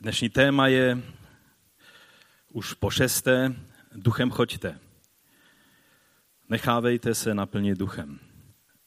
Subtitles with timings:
[0.00, 1.02] Dnešní téma je
[2.52, 3.54] už po šesté,
[3.92, 4.78] duchem choďte.
[6.48, 8.18] Nechávejte se naplnit duchem.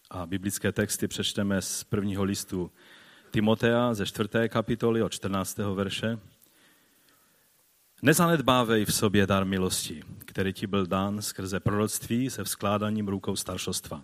[0.09, 2.71] A biblické texty přečteme z prvního listu
[3.31, 5.57] Timotea ze čtvrté kapitoly od 14.
[5.57, 6.19] verše.
[8.01, 14.03] Nezanedbávej v sobě dar milosti, který ti byl dán skrze proroctví se vzkládaním rukou staršostva.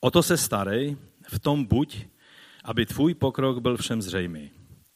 [0.00, 0.96] O to se starej,
[1.28, 2.06] v tom buď,
[2.64, 4.50] aby tvůj pokrok byl všem zřejmý.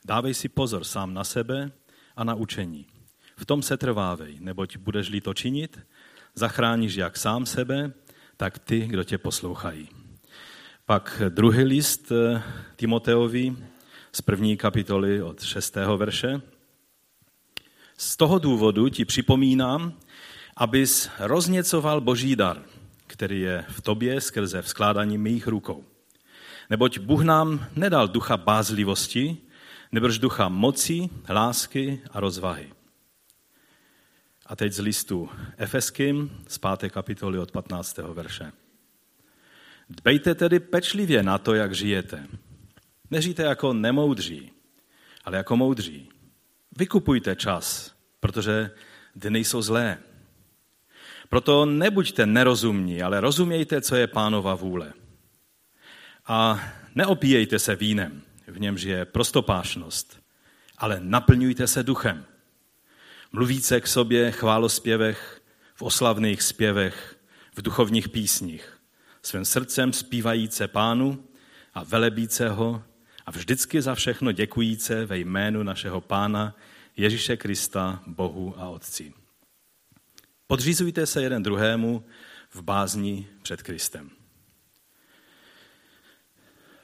[0.05, 1.71] Dávej si pozor sám na sebe
[2.17, 2.87] a na učení.
[3.37, 5.81] V tom se trvávej, neboť budeš-li to činit,
[6.35, 7.93] zachráníš jak sám sebe,
[8.37, 9.89] tak ty, kdo tě poslouchají.
[10.87, 12.43] Pak druhý list eh,
[12.77, 13.57] Timoteovi
[14.13, 16.41] z první kapitoly od šestého verše.
[17.97, 19.93] Z toho důvodu ti připomínám,
[20.57, 22.63] abys rozněcoval boží dar,
[23.07, 25.85] který je v tobě skrze vzkládání mých rukou.
[26.71, 29.37] Neboť Bůh nám nedal ducha bázlivosti,
[29.93, 32.73] nebož ducha moci, lásky a rozvahy.
[34.47, 36.93] A teď z listu Efeským z 5.
[36.93, 37.99] kapitoly od 15.
[37.99, 38.53] verše.
[39.91, 42.27] Dbejte tedy pečlivě na to, jak žijete.
[43.11, 44.53] Nežijte jako nemoudří,
[45.25, 46.09] ale jako moudří.
[46.77, 48.71] Vykupujte čas, protože
[49.15, 49.99] dny jsou zlé.
[51.29, 54.93] Proto nebuďte nerozumní, ale rozumějte, co je pánova vůle.
[56.27, 56.61] A
[56.95, 60.21] neopíjejte se vínem, v němž je prostopášnost,
[60.79, 62.25] ale naplňujte se duchem.
[63.33, 65.43] Mluvíce k sobě chválospěvech,
[65.75, 67.19] v oslavných zpěvech,
[67.57, 68.79] v duchovních písních.
[69.23, 71.25] Svým srdcem zpívajíce pánu
[71.75, 72.85] a velebíce ho
[73.27, 76.57] a vždycky za všechno děkujíce ve jménu našeho pána
[76.97, 79.13] Ježíše Krista, Bohu a Otci.
[80.47, 82.05] Podřízujte se jeden druhému
[82.51, 84.18] v bázni před Kristem.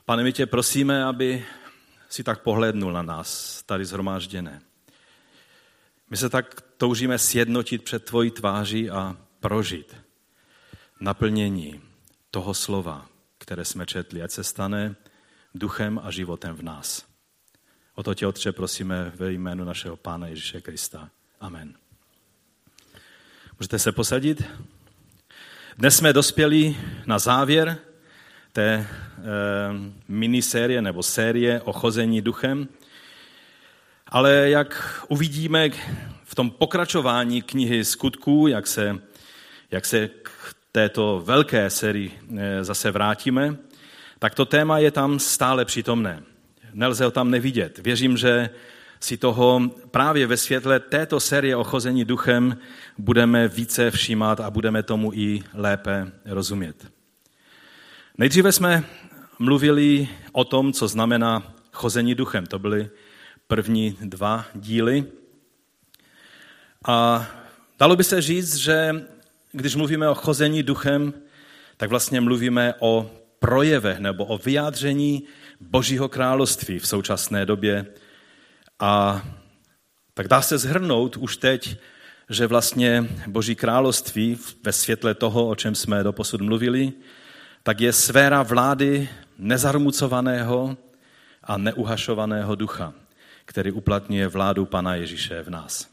[0.07, 1.47] Pane, my tě prosíme, aby
[2.09, 4.63] si tak pohlednul na nás, tady zhromážděné.
[6.11, 9.97] My se tak toužíme sjednotit před tvojí tváří a prožit
[11.01, 11.83] naplnění
[12.31, 14.97] toho slova, které jsme četli, ať se stane
[15.55, 17.07] duchem a životem v nás.
[17.95, 21.11] O to tě, Otče, prosíme ve jménu našeho Pána Ježíše Krista.
[21.41, 21.75] Amen.
[23.61, 24.43] Můžete se posadit?
[25.79, 26.77] Dnes jsme dospěli
[27.07, 27.79] na závěr
[28.55, 28.87] té e,
[30.09, 32.69] minisérie nebo série o chození duchem.
[34.07, 35.71] Ale jak uvidíme
[36.25, 38.99] v tom pokračování knihy skutků, jak se,
[39.71, 40.31] jak se k
[40.73, 43.57] této velké sérii eh, zase vrátíme,
[44.19, 46.23] tak to téma je tam stále přítomné.
[46.73, 47.79] Nelze ho tam nevidět.
[47.79, 48.51] Věřím, že
[49.01, 52.59] si toho právě ve světle této série o chození duchem
[52.99, 56.94] budeme více všímat a budeme tomu i lépe rozumět.
[58.19, 58.85] Nejdříve jsme
[59.39, 62.47] mluvili o tom, co znamená chození duchem.
[62.47, 62.91] To byly
[63.47, 65.05] první dva díly.
[66.87, 67.27] A
[67.79, 69.05] dalo by se říct, že
[69.53, 71.15] když mluvíme o chození duchem,
[71.77, 75.25] tak vlastně mluvíme o projevech nebo o vyjádření
[75.61, 77.87] Božího království v současné době.
[78.79, 79.23] A
[80.15, 81.77] tak dá se zhrnout už teď,
[82.31, 86.93] že vlastně Boží království ve světle toho, o čem jsme doposud mluvili,
[87.65, 89.09] tak je sféra vlády
[89.41, 90.77] nezarmucovaného
[91.45, 92.93] a neuhašovaného ducha,
[93.45, 95.89] který uplatňuje vládu Pana Ježíše v nás.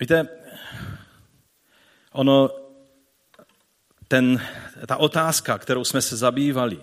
[0.00, 0.28] Víte,
[2.12, 2.50] ono,
[4.08, 4.42] ten,
[4.86, 6.80] ta otázka, kterou jsme se zabývali,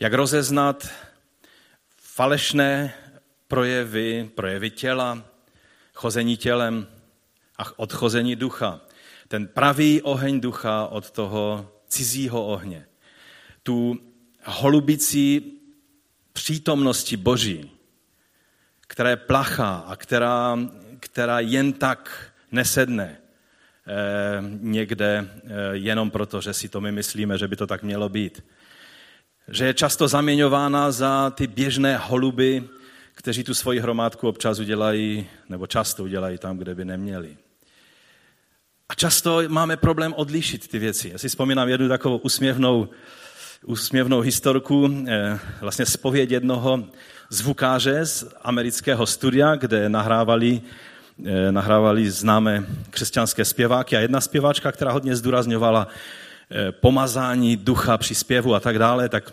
[0.00, 0.88] jak rozeznat
[1.96, 2.94] falešné
[3.48, 5.22] projevy, projevy těla,
[5.94, 6.86] chození tělem
[7.58, 8.80] a odchození ducha,
[9.28, 12.86] ten pravý oheň ducha od toho cizího ohně.
[13.62, 14.00] Tu
[14.44, 15.52] holubicí
[16.32, 17.70] přítomnosti Boží,
[18.80, 20.58] která je plachá a která,
[21.00, 27.48] která jen tak nesedne eh, někde eh, jenom proto, že si to my myslíme, že
[27.48, 28.44] by to tak mělo být.
[29.48, 32.64] Že je často zaměňována za ty běžné holuby,
[33.12, 37.36] kteří tu svoji hromádku občas udělají, nebo často udělají tam, kde by neměli.
[38.88, 41.08] A často máme problém odlišit ty věci.
[41.12, 42.88] Já si vzpomínám jednu takovou usměvnou,
[43.66, 46.84] usměvnou historku, eh, vlastně zpověď jednoho
[47.30, 50.60] zvukáře z amerického studia, kde nahrávali,
[51.24, 55.88] eh, nahrávali známé křesťanské zpěváky a jedna zpěváčka, která hodně zdůrazňovala
[56.50, 59.32] eh, pomazání ducha při zpěvu a tak dále, tak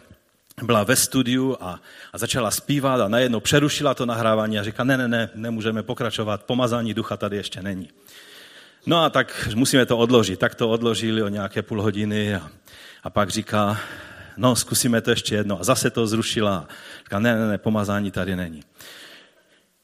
[0.63, 1.79] byla ve studiu a,
[2.13, 6.43] a začala zpívat a najednou přerušila to nahrávání a říká, ne, ne, ne, nemůžeme pokračovat,
[6.43, 7.89] pomazání ducha tady ještě není.
[8.85, 10.39] No a tak musíme to odložit.
[10.39, 12.49] Tak to odložili o nějaké půl hodiny a,
[13.03, 13.79] a pak říká,
[14.37, 15.59] no zkusíme to ještě jedno.
[15.59, 16.67] A zase to zrušila.
[17.03, 18.63] Říká, ne, ne, ne, pomazání tady není.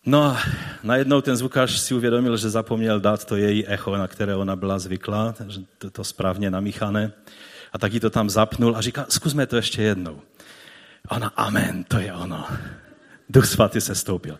[0.06, 0.40] No a
[0.84, 4.80] najednou ten zvukař si uvědomil, že zapomněl dát to její echo, na které ona byla
[4.80, 7.12] zvyklá, že to, to správně namíchané.
[7.74, 10.22] A taky to tam zapnul a říká, zkusme to ještě jednou.
[11.10, 12.46] Ona, amen, to je ono.
[13.30, 14.40] Duch svatý se stoupil.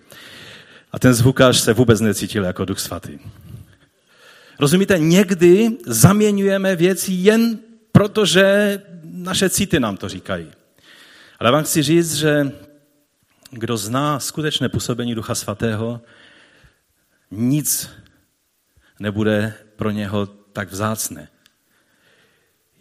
[0.92, 3.20] A ten zvukař se vůbec necítil jako duch svatý.
[4.60, 7.60] Rozumíte, někdy zaměňujeme věci jen
[7.92, 10.52] proto, že naše city nám to říkají.
[11.40, 12.52] Ale vám chci říct, že
[13.52, 16.02] kdo zná skutečné působení Ducha Svatého,
[17.32, 17.90] nic
[19.00, 21.30] nebude pro něho tak vzácné,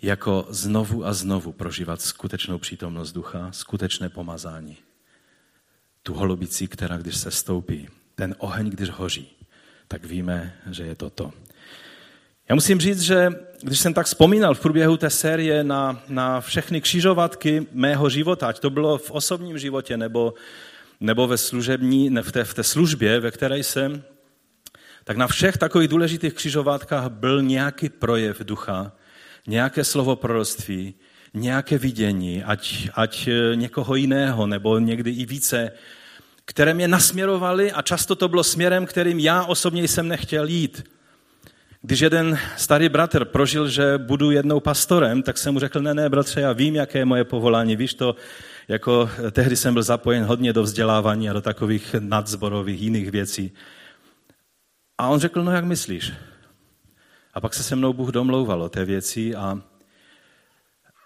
[0.03, 4.77] jako znovu a znovu prožívat skutečnou přítomnost ducha, skutečné pomazání.
[6.03, 9.29] Tu holubici, která když se stoupí, ten oheň, když hoří,
[9.89, 11.33] tak víme, že je to to.
[12.49, 13.31] Já musím říct, že
[13.63, 18.59] když jsem tak vzpomínal v průběhu té série na, na všechny křižovatky mého života, ať
[18.59, 20.35] to bylo v osobním životě nebo,
[21.01, 24.03] nebo ve služební, ne, v, té, v té službě, ve které jsem,
[25.05, 28.93] tak na všech takových důležitých křižovatkách byl nějaký projev ducha,
[29.47, 30.95] nějaké slovo proroctví,
[31.35, 35.73] nějaké vidění, ať, ať e, někoho jiného, nebo někdy i více,
[36.45, 40.96] které mě nasměrovaly a často to bylo směrem, kterým já osobně jsem nechtěl jít.
[41.87, 46.09] Když jeden starý bratr prožil, že budu jednou pastorem, tak jsem mu řekl, ne, ne,
[46.09, 48.17] bratře, já vím, jaké je moje povolání, víš to,
[48.69, 53.53] jako tehdy jsem byl zapojen hodně do vzdělávání a do takových nadzborových jiných věcí.
[54.99, 56.13] A on řekl, no jak myslíš?
[57.35, 59.63] A pak se se mnou Bůh domlouval o té věci a,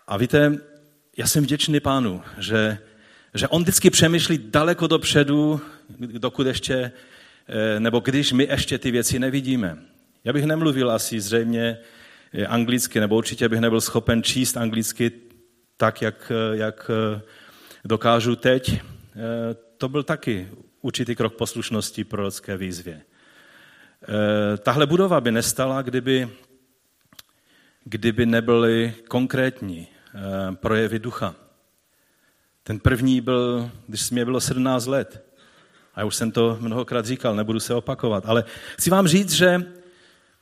[0.07, 0.59] a víte,
[1.17, 2.79] já jsem vděčný pánu, že,
[3.35, 5.61] že on vždycky přemýšlí daleko dopředu,
[5.99, 6.93] dokud ještě,
[7.49, 9.91] eh, nebo když my ještě ty věci nevidíme.
[10.25, 11.79] Já bych nemluvil asi zřejmě
[12.33, 15.13] eh, anglicky, nebo určitě bych nebyl schopen číst anglicky
[15.77, 16.91] tak, jak, eh, jak
[17.85, 18.81] dokážu teď.
[19.79, 20.49] To byl taky
[20.81, 23.03] určitý krok poslušnosti prorocké výzvě.
[24.03, 26.29] Eh, tahle budova by nestala, kdyby,
[27.85, 30.21] kdyby nebyly konkrétní eh,
[30.55, 31.35] projevy ducha.
[32.63, 35.27] Ten první byl, když mě bylo 17 let.
[35.95, 38.27] A já už jsem to mnohokrát říkal, nebudu se opakovat.
[38.27, 38.45] Ale
[38.77, 39.63] chci vám říct, že,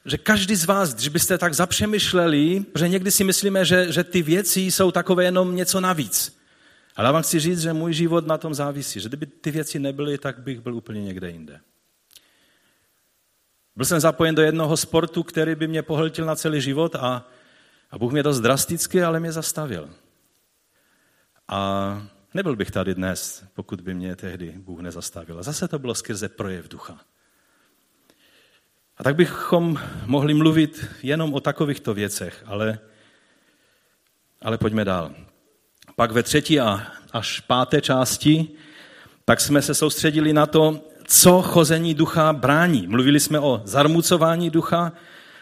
[0.08, 4.22] že každý z vás, když byste tak zapřemýšleli, že někdy si myslíme, že, že ty
[4.22, 6.38] věci jsou takové jenom něco navíc.
[6.96, 9.00] Ale já vám chci říct, že můj život na tom závisí.
[9.00, 11.60] Že kdyby ty věci nebyly, tak bych byl úplně někde jinde.
[13.76, 17.26] Byl jsem zapojen do jednoho sportu, který by mě pohltil na celý život a,
[17.90, 19.90] a Bůh mě dost drasticky, ale mě zastavil.
[21.48, 22.02] A
[22.34, 25.38] nebyl bych tady dnes, pokud by mě tehdy Bůh nezastavil.
[25.38, 27.00] A zase to bylo skrze projev ducha.
[28.98, 32.78] A tak bychom mohli mluvit jenom o takovýchto věcech, ale,
[34.42, 35.10] ale pojďme dál.
[35.96, 38.48] Pak ve třetí a až páté části,
[39.24, 42.86] tak jsme se soustředili na to, co chození ducha brání.
[42.86, 44.92] Mluvili jsme o zarmucování ducha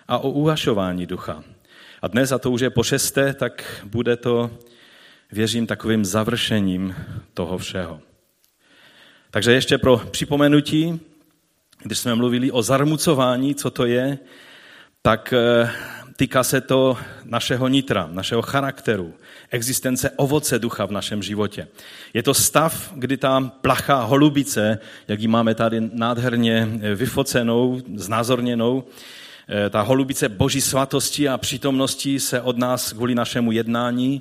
[0.08, 1.44] a o uhašování ducha.
[2.02, 4.50] A dnes, a to už je po šesté, tak bude to,
[5.32, 6.94] věřím, takovým završením
[7.34, 8.00] toho všeho.
[9.30, 11.00] Takže ještě pro připomenutí,
[11.86, 14.18] když jsme mluvili o zarmucování, co to je,
[15.02, 15.70] tak eh,
[16.16, 19.14] týká se to našeho nitra, našeho charakteru,
[19.50, 21.68] existence ovoce ducha v našem životě.
[22.14, 24.78] Je to stav, kdy ta plachá holubice,
[25.08, 28.84] jak ji máme tady nádherně vyfocenou, znázorněnou,
[29.48, 34.20] eh, ta holubice boží svatosti a přítomnosti se od nás kvůli našemu jednání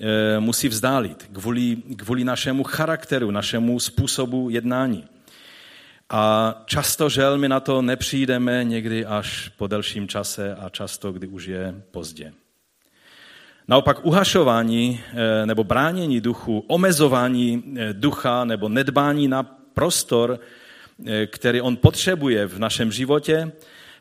[0.00, 5.04] eh, musí vzdálit, kvůli, kvůli našemu charakteru, našemu způsobu jednání.
[6.16, 11.26] A často, žel, my na to nepřijdeme někdy až po delším čase a často, kdy
[11.26, 12.32] už je pozdě.
[13.68, 19.42] Naopak uhašování eh, nebo bránění duchu, omezování eh, ducha nebo nedbání na
[19.74, 20.40] prostor,
[21.06, 23.52] eh, který on potřebuje v našem životě,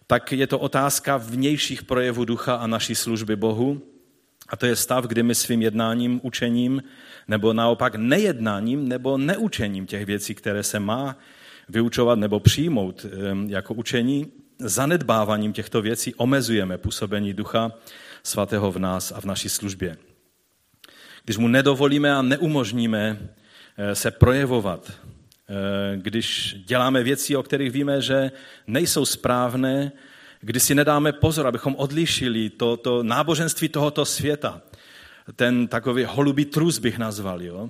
[0.07, 3.81] tak je to otázka vnějších projevů ducha a naší služby Bohu.
[4.49, 6.83] A to je stav, kdy my svým jednáním, učením,
[7.27, 11.17] nebo naopak nejednáním, nebo neučením těch věcí, které se má
[11.69, 13.05] vyučovat nebo přijmout
[13.47, 17.71] jako učení, zanedbáváním těchto věcí omezujeme působení ducha
[18.23, 19.97] svatého v nás a v naší službě.
[21.25, 23.17] Když mu nedovolíme a neumožníme
[23.77, 28.31] eh, se projevovat, eh, když děláme věci, o kterých víme, že
[28.67, 29.91] nejsou správné,
[30.41, 34.61] když si nedáme pozor, abychom odlišili to, to náboženství tohoto světa,
[35.35, 37.69] ten takový holubý trus bych nazval, jo?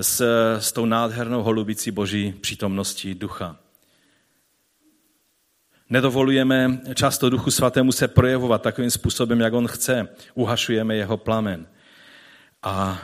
[0.00, 0.20] S,
[0.58, 3.56] s tou nádhernou holubicí boží přítomností ducha.
[5.90, 10.08] Nedovolujeme často Duchu Svatému se projevovat takovým způsobem, jak on chce.
[10.34, 11.66] Uhašujeme jeho plamen.
[12.62, 13.02] A,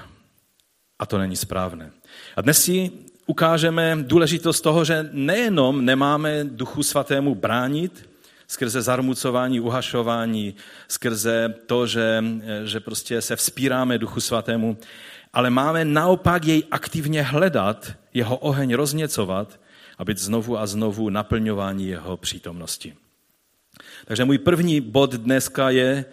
[0.98, 1.90] a to není správné.
[2.36, 2.90] A dnes si
[3.26, 8.10] ukážeme důležitost toho, že nejenom nemáme Duchu Svatému bránit,
[8.46, 10.54] skrze zarmucování, uhašování,
[10.88, 12.24] skrze to, že,
[12.64, 14.76] že prostě se vzpíráme Duchu Svatému,
[15.32, 19.60] ale máme naopak jej aktivně hledat, jeho oheň rozněcovat
[19.98, 22.94] a být znovu a znovu naplňování jeho přítomnosti.
[24.04, 26.04] Takže můj první bod dneska je,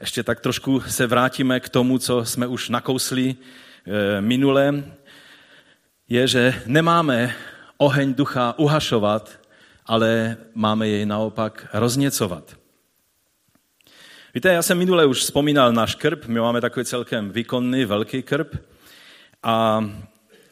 [0.00, 4.84] ještě tak trošku se vrátíme k tomu, co jsme už nakousli e, minule,
[6.08, 7.34] je, že nemáme
[7.76, 9.40] oheň ducha uhašovat,
[9.86, 12.56] ale máme jej naopak rozněcovat.
[14.36, 18.56] Víte, já jsem minule už vzpomínal náš krb, my máme takový celkem výkonný, velký krb
[19.42, 19.84] a,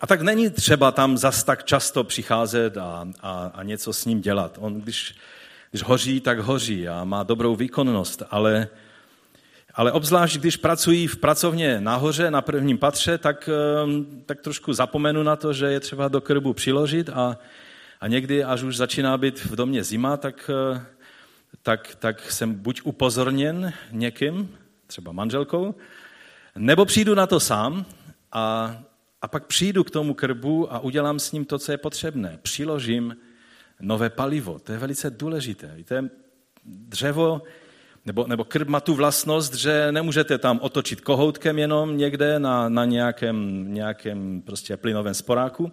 [0.00, 4.20] a tak není třeba tam zas tak často přicházet a, a, a něco s ním
[4.20, 4.58] dělat.
[4.60, 5.14] On, když,
[5.70, 8.68] když hoří, tak hoří a má dobrou výkonnost, ale,
[9.74, 13.48] ale obzvlášť, když pracují v pracovně nahoře, na prvním patře, tak,
[13.82, 17.38] ehm, tak trošku zapomenu na to, že je třeba do krbu přiložit a,
[18.00, 20.93] a někdy, až už začíná být v domě zima, tak, eh,
[21.62, 24.56] tak, tak jsem buď upozorněn někým,
[24.86, 25.74] třeba manželkou,
[26.56, 27.86] nebo přijdu na to sám
[28.32, 28.76] a,
[29.22, 32.38] a pak přijdu k tomu krbu a udělám s ním to, co je potřebné.
[32.42, 33.16] Přiložím
[33.80, 34.58] nové palivo.
[34.58, 35.72] To je velice důležité.
[35.76, 36.10] Víte,
[36.64, 37.42] dřevo
[38.06, 42.84] nebo, nebo krb má tu vlastnost, že nemůžete tam otočit kohoutkem jenom někde na, na
[42.84, 45.72] nějakém, nějakém prostě plynovém sporáku,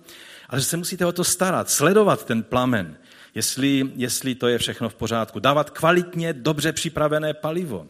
[0.50, 2.98] ale že se musíte o to starat, sledovat ten plamen,
[3.36, 7.88] jestli, jestli to je všechno v pořádku, dávat kvalitně, dobře připravené palivo.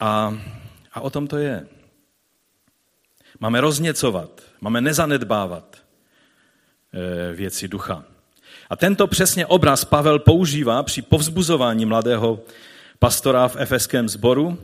[0.00, 0.38] A,
[0.92, 1.66] a o tom to je.
[3.40, 5.76] Máme rozněcovat, máme nezanedbávat
[6.94, 8.04] eh, věci ducha.
[8.70, 12.40] A tento přesně obraz Pavel používá při povzbuzování mladého
[12.98, 14.58] pastora v efeském sboru,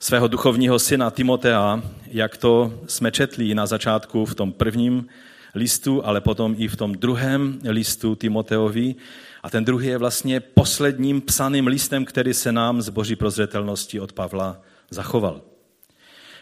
[0.00, 5.06] svého duchovního syna Timotea, jak to jsme četli na začátku v tom prvním
[5.54, 8.94] listu, ale potom i v tom druhém listu Timoteovi.
[9.42, 14.12] A ten druhý je vlastně posledním psaným listem, který se nám z boží prozřetelnosti od
[14.12, 15.40] Pavla zachoval.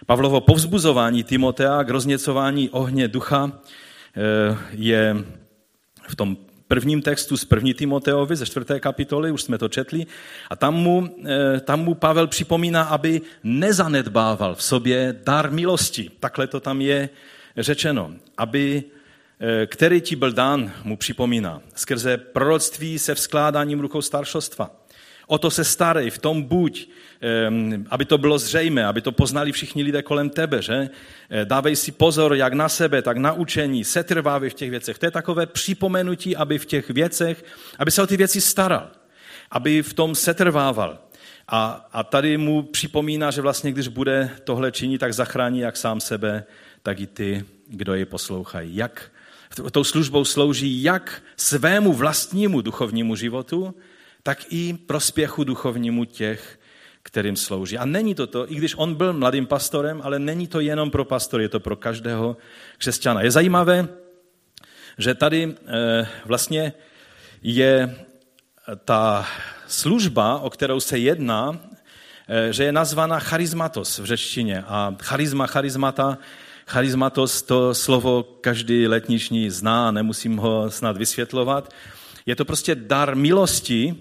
[0.06, 5.16] Pavlovo povzbuzování Timotea k rozněcování ohně ducha eh, je
[6.08, 6.36] v tom
[6.68, 10.06] prvním textu z první Timoteovi ze čtvrté kapitoly, už jsme to četli,
[10.50, 16.10] a tam mu, eh, tam mu Pavel připomíná, aby nezanedbával v sobě dar milosti.
[16.20, 17.08] Takhle to tam je
[17.56, 18.14] řečeno.
[18.36, 18.84] Aby,
[19.66, 24.70] který ti byl dán, mu připomíná, skrze proroctví se vzkládáním rukou staršostva.
[25.26, 26.88] O to se starej, v tom buď,
[27.90, 30.90] aby to bylo zřejmé, aby to poznali všichni lidé kolem tebe, že?
[31.30, 34.98] Eh, dávej si pozor jak na sebe, tak na učení, setrvávej v těch věcech.
[34.98, 37.44] To je takové připomenutí, aby v těch věcech,
[37.78, 38.90] aby se o ty věci staral,
[39.50, 40.98] aby v tom setrvával.
[41.48, 46.00] A, a tady mu připomíná, že vlastně, když bude tohle činit, tak zachrání jak sám
[46.00, 46.44] sebe,
[46.82, 48.76] tak i ty, kdo je poslouchají.
[48.76, 49.10] Jak
[49.70, 53.74] tou službou slouží jak svému vlastnímu duchovnímu životu,
[54.22, 56.58] tak i prospěchu duchovnímu těch,
[57.02, 57.78] kterým slouží.
[57.78, 61.04] A není to to, i když on byl mladým pastorem, ale není to jenom pro
[61.04, 62.36] pastory, je to pro každého
[62.78, 63.22] křesťana.
[63.22, 63.88] Je zajímavé,
[64.98, 66.72] že tady eh, vlastně
[67.42, 67.96] je
[68.84, 69.26] ta
[69.66, 71.60] služba, o kterou se jedná,
[72.28, 74.64] eh, že je nazvána charizmatos v řečtině.
[74.66, 76.18] A charisma, charizmata,
[76.68, 81.74] charizmatos, to slovo každý letniční zná, nemusím ho snad vysvětlovat.
[82.26, 83.96] Je to prostě dar milosti,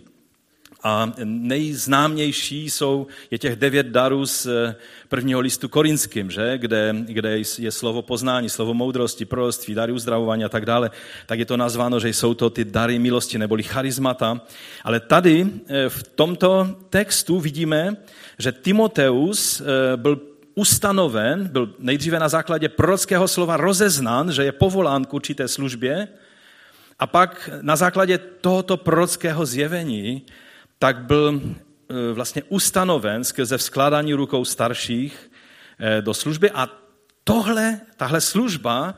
[0.84, 4.76] a nejznámější jsou, je těch devět darů z eh,
[5.10, 6.58] prvního listu korinským, že?
[6.58, 10.92] Kde, kde je slovo poznání, slovo moudrosti, proroctví, dary uzdravování a tak dále.
[11.26, 14.42] Tak je to nazváno, že jsou to ty dary milosti neboli charizmata.
[14.84, 17.98] Ale tady eh, v tomto textu vidíme,
[18.40, 25.06] že Timoteus eh, byl ustanoven, byl nejdříve na základě prorockého slova rozeznán, že je povolán
[25.06, 26.08] k určité službě,
[27.00, 30.26] a pak na základě tohoto prorockého zjevení
[30.80, 35.32] tak byl e, vlastně ustanoven skrze vzkládání rukou starších
[35.80, 36.70] e, do služby a
[37.24, 38.96] tohle, tahle služba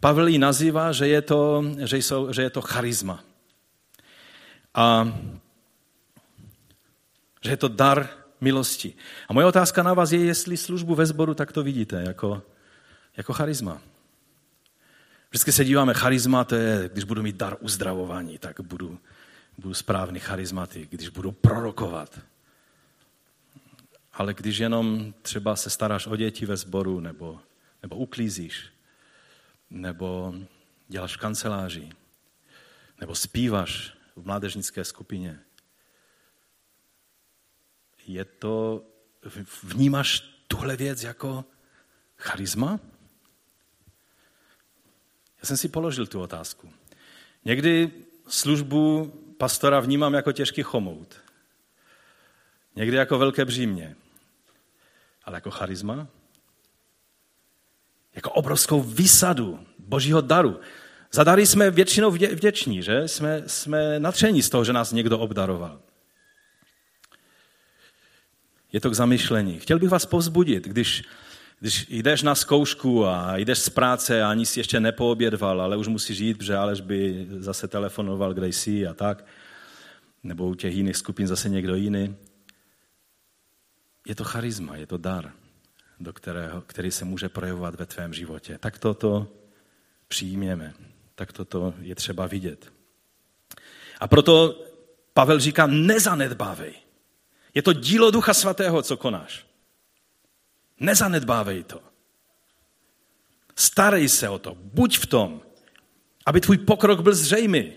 [0.00, 3.24] Pavel ji nazývá, že je to, že jsou, že je to charisma.
[4.74, 5.08] A
[7.44, 8.94] že je to dar milosti.
[9.28, 12.42] A moje otázka na vás je, jestli službu ve sboru tak to vidíte, jako,
[13.16, 13.80] jako charisma.
[15.30, 18.98] Vždycky se díváme, charisma to je, když budu mít dar uzdravování, tak budu
[19.58, 22.20] budu správný charizmatik, když budu prorokovat.
[24.12, 27.40] Ale když jenom třeba se staráš o děti ve sboru, nebo,
[27.82, 28.66] nebo uklízíš,
[29.70, 30.34] nebo
[30.88, 31.90] děláš v kanceláři,
[33.00, 35.40] nebo zpíváš v mládežnické skupině,
[38.06, 38.84] je to,
[39.62, 41.44] vnímáš tuhle věc jako,
[42.16, 42.80] charisma?
[45.38, 46.70] Já jsem si položil tu otázku.
[47.44, 47.90] Někdy
[48.28, 51.14] službu pastora vnímám jako těžký chomout.
[52.76, 53.96] Někdy jako velké břímě.
[55.24, 56.06] Ale jako charisma?
[58.14, 60.60] Jako obrovskou výsadu božího daru.
[61.12, 63.08] Za dary jsme většinou vděční, že?
[63.08, 65.80] Jsme, jsme natření z toho, že nás někdo obdaroval.
[68.74, 69.58] Je to k zamyšlení.
[69.58, 71.02] Chtěl bych vás povzbudit, když,
[71.60, 75.88] když jdeš na zkoušku a jdeš z práce a ani si ještě nepoobědval, ale už
[75.88, 79.24] musíš jít, protože Aleš by zase telefonoval, kde jsi a tak,
[80.22, 82.16] nebo u těch jiných skupin zase někdo jiný.
[84.06, 85.32] Je to charisma, je to dar,
[86.00, 88.58] do kterého, který se může projevovat ve tvém životě.
[88.58, 89.28] Tak toto
[90.08, 90.74] přijměme,
[91.14, 92.72] tak toto je třeba vidět.
[94.00, 94.64] A proto
[95.12, 96.83] Pavel říká, nezanedbávej.
[97.54, 99.46] Je to dílo Ducha Svatého, co konáš.
[100.80, 101.80] Nezanedbávej to.
[103.56, 105.42] Starej se o to, buď v tom,
[106.26, 107.72] aby tvůj pokrok byl zřejmý.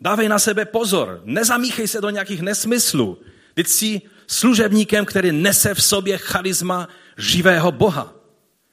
[0.00, 3.18] Dávej na sebe pozor, nezamíchej se do nějakých nesmyslů.
[3.54, 8.14] Teď jsi služebníkem, který nese v sobě charisma živého Boha.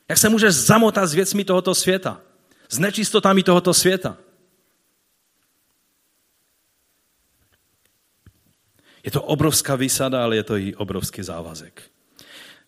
[0.10, 2.22] Jak se můžeš zamotat s věcmi tohoto světa?
[2.70, 4.18] S nečistotami tohoto světa?
[9.04, 11.82] Je to obrovská výsada, ale je to i obrovský závazek.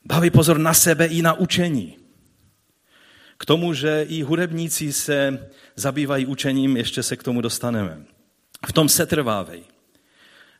[0.05, 1.97] Dávej pozor na sebe i na učení.
[3.37, 8.05] K tomu, že i hudebníci se zabývají učením, ještě se k tomu dostaneme.
[8.67, 9.63] V tom se trvávej.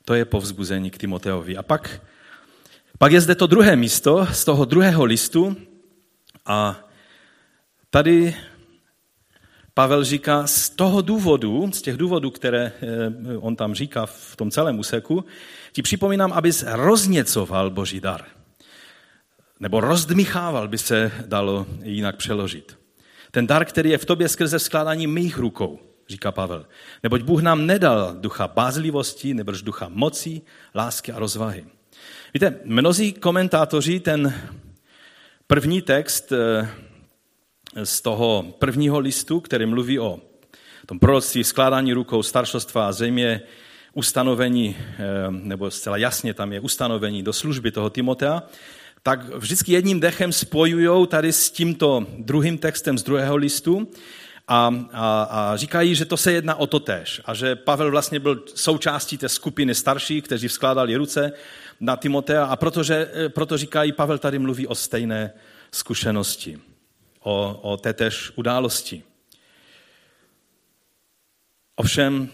[0.06, 1.58] To je povzbuzení k Timoteovi.
[1.58, 2.02] A pak,
[2.98, 5.56] pak je zde to druhé místo z toho druhého listu
[6.46, 6.88] a
[7.90, 8.36] tady
[9.74, 14.52] Pavel říká, z toho důvodu, z těch důvodů, které eh, on tam říká v tom
[14.52, 15.26] celém úseku,
[15.74, 18.26] ti připomínám, abys rozněcoval boží dar.
[19.60, 22.78] Nebo rozdmychával by se dalo jinak přeložit.
[23.32, 26.66] Ten dar, který je v tobě skrze skládání mých rukou, říká Pavel.
[27.04, 30.42] Neboť Bůh nám nedal ducha bázlivosti, nebož ducha moci,
[30.76, 31.66] lásky a rozvahy.
[32.34, 34.34] Víte, mnozí komentátoři ten
[35.48, 36.70] první text eh,
[37.84, 40.20] z toho prvního listu, který mluví o
[40.86, 43.42] tom proroctví, skládání rukou, staršostva a zřejmě
[43.94, 44.96] ustanovení, eh,
[45.30, 48.44] nebo zcela jasně tam je ustanovení do služby toho Timotea,
[49.04, 53.92] tak vždycky jedním dechem spojují tady s tímto druhým textem z druhého listu
[54.48, 58.20] a, a, a říkají, že to se jedná o to tež a že Pavel vlastně
[58.20, 61.32] byl součástí té skupiny starších, kteří vzkládali ruce
[61.80, 65.34] na Timotea a protože, eh, proto říkají, Pavel tady mluví o stejné
[65.72, 66.60] zkušenosti
[67.20, 69.04] o, o tétež události.
[71.76, 72.30] Ovšem,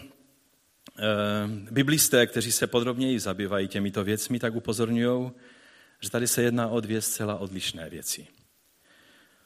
[1.70, 5.30] biblisté, kteří se podrobněji zabývají těmito věcmi, tak upozorňují,
[6.00, 8.26] že tady se jedná o dvě zcela odlišné věci.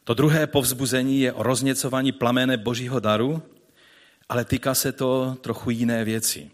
[0.04, 3.42] To druhé povzbuzení je o rozněcování plamene božího daru,
[4.28, 6.50] ale týká se to trochu jiné věci.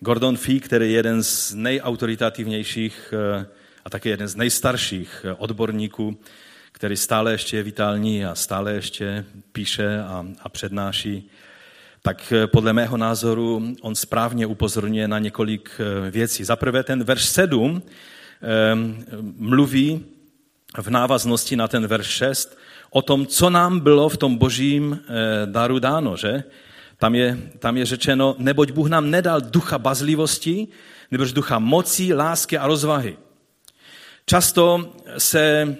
[0.00, 3.46] Gordon Fee, který je jeden z nejautoritativnějších eh,
[3.84, 6.18] a také jeden z nejstarších eh, odborníků
[6.80, 11.30] který stále ještě je vitální a stále ještě píše a, a přednáší,
[12.02, 16.44] tak eh, podle mého názoru on správně upozorňuje na několik eh, věcí.
[16.44, 18.48] Za prvé ten verš 7 eh,
[19.36, 20.04] mluví
[20.78, 22.58] v návaznosti na ten verš 6
[22.90, 25.00] o tom, co nám bylo v tom božím
[25.44, 26.44] daru dáno, že?
[26.98, 30.68] Tam je, tam je řečeno, neboť Bůh nám nedal ducha bazlivosti,
[31.10, 33.16] nebož ducha moci, lásky a rozvahy.
[34.26, 35.76] Často se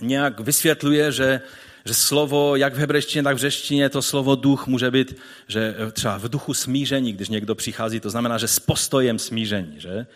[0.00, 1.40] nějak vysvětluje, že,
[1.84, 5.16] že slovo, jak v hebrejštině, tak v řeštině, to slovo duch může být,
[5.48, 10.06] že třeba v duchu smíření, když někdo přichází, to znamená, že s postojem smíření, že?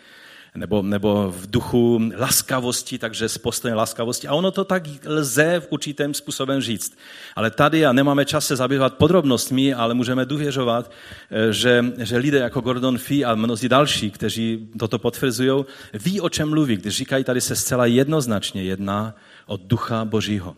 [0.55, 4.27] Nebo, nebo v duchu laskavosti, takže s postojem laskavosti.
[4.27, 6.97] A ono to tak lze v určitém způsobem říct.
[7.35, 10.91] Ale tady, a nemáme čas se zabývat podrobnostmi, ale můžeme důvěřovat,
[11.31, 16.29] eh, že, že lidé jako Gordon Fee a mnozí další, kteří toto potvrzují, ví, o
[16.29, 20.55] čem mluví, když říkají, tady se zcela jednoznačně jedná od Ducha Božího.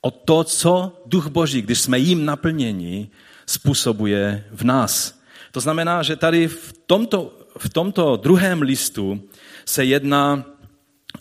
[0.00, 3.10] O to, co Duch Boží, když jsme jim naplněni,
[3.46, 5.20] způsobuje v nás.
[5.52, 9.28] To znamená, že tady v tomto, v tomto druhém listu
[9.64, 10.44] se jedná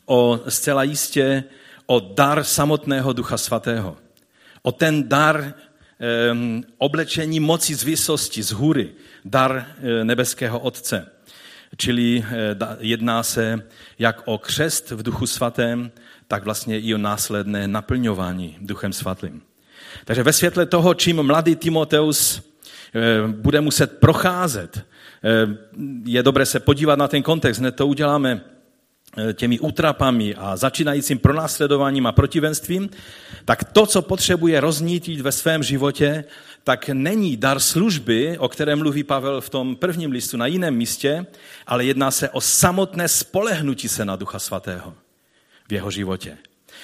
[0.05, 1.43] o zcela jistě
[1.85, 3.97] o dar samotného Ducha Svatého.
[4.61, 5.53] O ten dar
[6.31, 8.89] um, oblečení moci z vysosti, z hůry,
[9.25, 11.11] dar uh, nebeského Otce.
[11.77, 12.25] Čili uh,
[12.79, 13.67] jedná se
[13.99, 15.91] jak o křest v Duchu Svatém,
[16.27, 19.41] tak vlastně i o následné naplňování Duchem Svatým.
[20.05, 22.41] Takže ve světle toho, čím mladý Timoteus
[22.95, 25.47] eh, bude muset procházet, eh,
[26.05, 28.41] je dobré se podívat na ten kontext, hned to uděláme.
[29.17, 32.89] e, těmi útrapami a začínajícím pronásledováním a protivenstvím,
[33.45, 36.23] tak to, co potřebuje roznítit ve svém životě,
[36.63, 41.25] tak není dar služby, o kterém mluví Pavel v tom prvním listu na jiném místě,
[41.67, 45.06] ale jedná se o samotné spolehnutí se na Ducha Svatého
[45.67, 46.37] v jeho životě.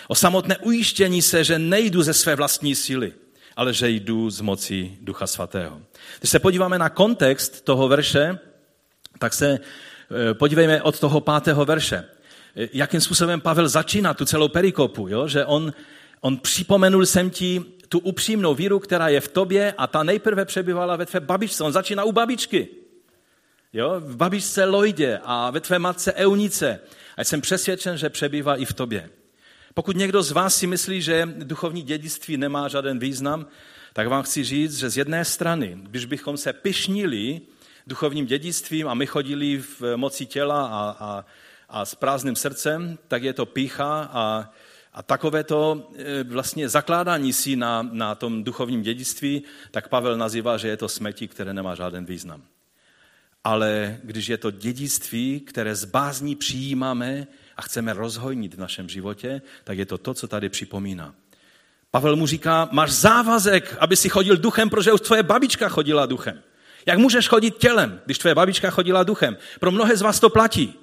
[0.08, 3.14] O samotné ujištění se, že nejdu ze své vlastní síly,
[3.56, 5.82] ale že jdu z moci Ducha Svatého.
[6.20, 8.40] Když se podíváme na kontext toho verše,
[9.20, 12.04] tak se eh, podívejme od toho pátého verše.
[12.56, 15.28] Eh, jakým způsobem Pavel začíná tu celou perikopu, jo?
[15.28, 15.74] že on,
[16.22, 20.96] on připomenul jsem ti tu upřímnou víru, která je v tobě a ta nejprve přebyvala
[20.96, 21.64] ve tvé babičce.
[21.64, 22.68] On začíná u babičky.
[23.74, 23.96] Jo?
[24.00, 26.80] V babičce Lojdě a ve tvé matce Eunice.
[27.18, 29.10] A jsem přesvědčen, že přebývá i v tobě.
[29.74, 33.48] Pokud někdo z vás si myslí, že duchovní dědictví nemá žádný význam,
[33.94, 37.42] tak vám chci říct, že z jedné strany, když bychom se pišnili
[37.88, 41.26] duchovním dědictvím a my chodili v moci těla a, a,
[41.70, 44.52] a s prázdným srdcem, tak je to pícha a,
[44.94, 50.58] a takové to e, vlastně zakládání si na, na tom duchovním dědictví, tak Pavel nazývá,
[50.58, 52.44] že je to smetí, které nemá žádný význam.
[53.44, 57.28] Ale když je to dědictví, které z bázní přijímáme
[57.58, 61.16] a chceme rozhojnit v našem životě, tak je to to, co tady připomíná.
[61.92, 66.42] Pavel mu říká, máš závazek, aby si chodil duchem, protože už tvoje babička chodila duchem.
[66.86, 69.38] Jak můžeš chodit tělem, když tvoje babička chodila duchem?
[69.60, 70.74] Pro mnohé z vás to platí.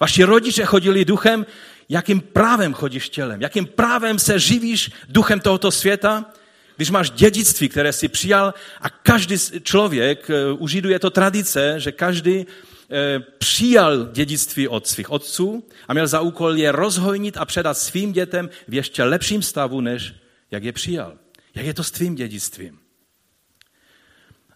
[0.00, 1.46] Vaši rodiče chodili duchem,
[1.88, 3.40] jakým právem chodíš tělem?
[3.40, 6.32] Jakým právem se živíš duchem tohoto světa?
[6.76, 11.80] Když máš dědictví, které si přijal a každý člověk, eh, u Židů je to tradice,
[11.80, 12.46] že každý
[12.90, 18.12] eh, přijal dědictví od svých otců a měl za úkol je rozhojnit a předat svým
[18.12, 20.14] dětem v ještě lepším stavu, než
[20.50, 21.12] jak je přijal.
[21.54, 22.78] Jak je to s tvým dědictvím?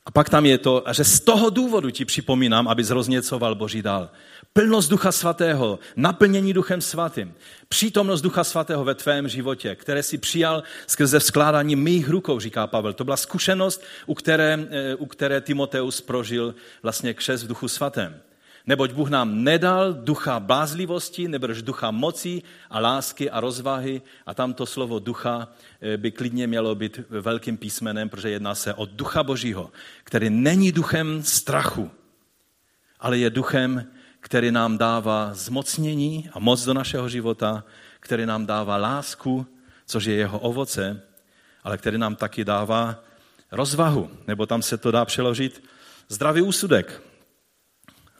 [0.07, 4.11] A pak tam je to, že z toho důvodu ti připomínám, aby zrozněcoval Boží dál.
[4.53, 7.35] Plnost Ducha Svatého, naplnění Duchem Svatým,
[7.69, 12.93] přítomnost Ducha Svatého ve tvém životě, které si přijal skrze skládání mých rukou, říká Pavel.
[12.93, 18.21] To byla zkušenost, u které, eh, u které Timoteus prožil vlastně křes v Duchu Svatém.
[18.67, 24.03] Neboť Bůh nám nedal ducha blázlivosti, nebož ducha moci a lásky a rozvahy.
[24.27, 25.49] A tamto slovo ducha
[25.81, 29.71] eh, by klidně mělo být velkým písmenem, protože jedná se o ducha božího,
[30.05, 31.91] který není duchem strachu,
[33.01, 33.87] ale je duchem,
[34.21, 37.65] který nám dává zmocnění a moc do našeho života,
[38.01, 39.47] který nám dává lásku,
[39.87, 41.03] což je jeho ovoce,
[41.63, 43.05] ale který nám taky dává
[43.53, 45.65] rozvahu, nebo tam se to dá přeložit
[46.09, 47.03] zdravý úsudek,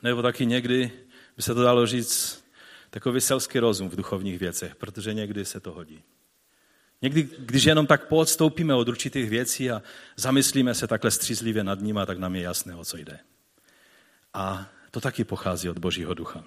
[0.01, 0.91] nebo taky někdy
[1.37, 2.43] by se to dalo říct
[2.89, 6.03] takový selský rozum v duchovních věcech, protože někdy se to hodí.
[7.01, 9.81] Někdy, když jenom tak poodstoupíme od určitých věcí a
[10.15, 13.19] zamyslíme se takhle střízlivě nad nimi, tak nám je jasné, o co jde.
[14.33, 16.43] A to taky pochází od Božího ducha.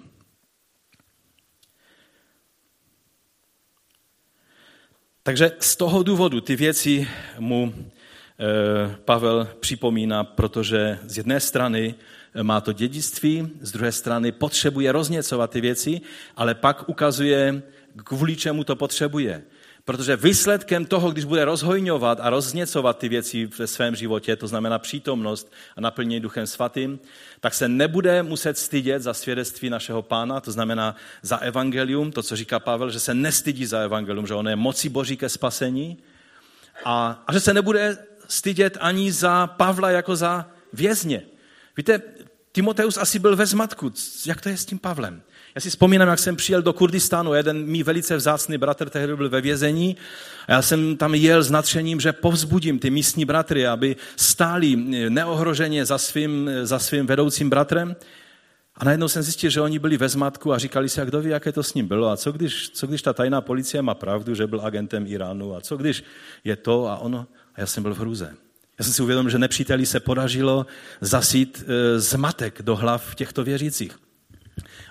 [5.23, 7.07] Takže z toho důvodu ty věci
[7.39, 11.95] mu eh, Pavel připomíná, protože z jedné strany
[12.41, 16.01] má to dědictví, z druhé strany potřebuje rozněcovat ty věci,
[16.35, 17.61] ale pak ukazuje,
[18.03, 19.43] kvůli čemu to potřebuje.
[19.85, 24.79] Protože výsledkem toho, když bude rozhojňovat a rozněcovat ty věci ve svém životě, to znamená
[24.79, 26.99] přítomnost a naplnění Duchem Svatým,
[27.39, 32.35] tak se nebude muset stydět za svědectví našeho pána, to znamená za evangelium, to, co
[32.35, 35.97] říká Pavel, že se nestydí za evangelium, že on je moci boží ke spasení
[36.85, 41.23] a, a že se nebude stydět ani za Pavla jako za vězně.
[41.77, 42.01] Víte,
[42.51, 43.93] Timoteus asi byl ve zmatku.
[44.25, 45.21] Jak to je s tím Pavlem?
[45.55, 49.29] Já si vzpomínám, jak jsem přijel do Kurdistánu, jeden mý velice vzácný bratr tehdy byl
[49.29, 49.97] ve vězení
[50.47, 54.75] a já jsem tam jel s natřením, že povzbudím ty místní bratry, aby stáli
[55.09, 57.95] neohroženě za svým, za svým vedoucím bratrem.
[58.75, 61.29] A najednou jsem zjistil, že oni byli ve zmatku a říkali si, a kdo ví,
[61.29, 62.09] jaké to s ním bylo.
[62.09, 65.55] A co když, co když ta tajná policie má pravdu, že byl agentem Iránu?
[65.55, 66.03] A co když
[66.43, 67.27] je to a ono?
[67.55, 68.33] A já jsem byl v hruze.
[68.79, 70.65] Já jsem si uvědomil, že nepříteli se podařilo
[71.01, 74.02] zasít e, zmatek do hlav těchto věřících.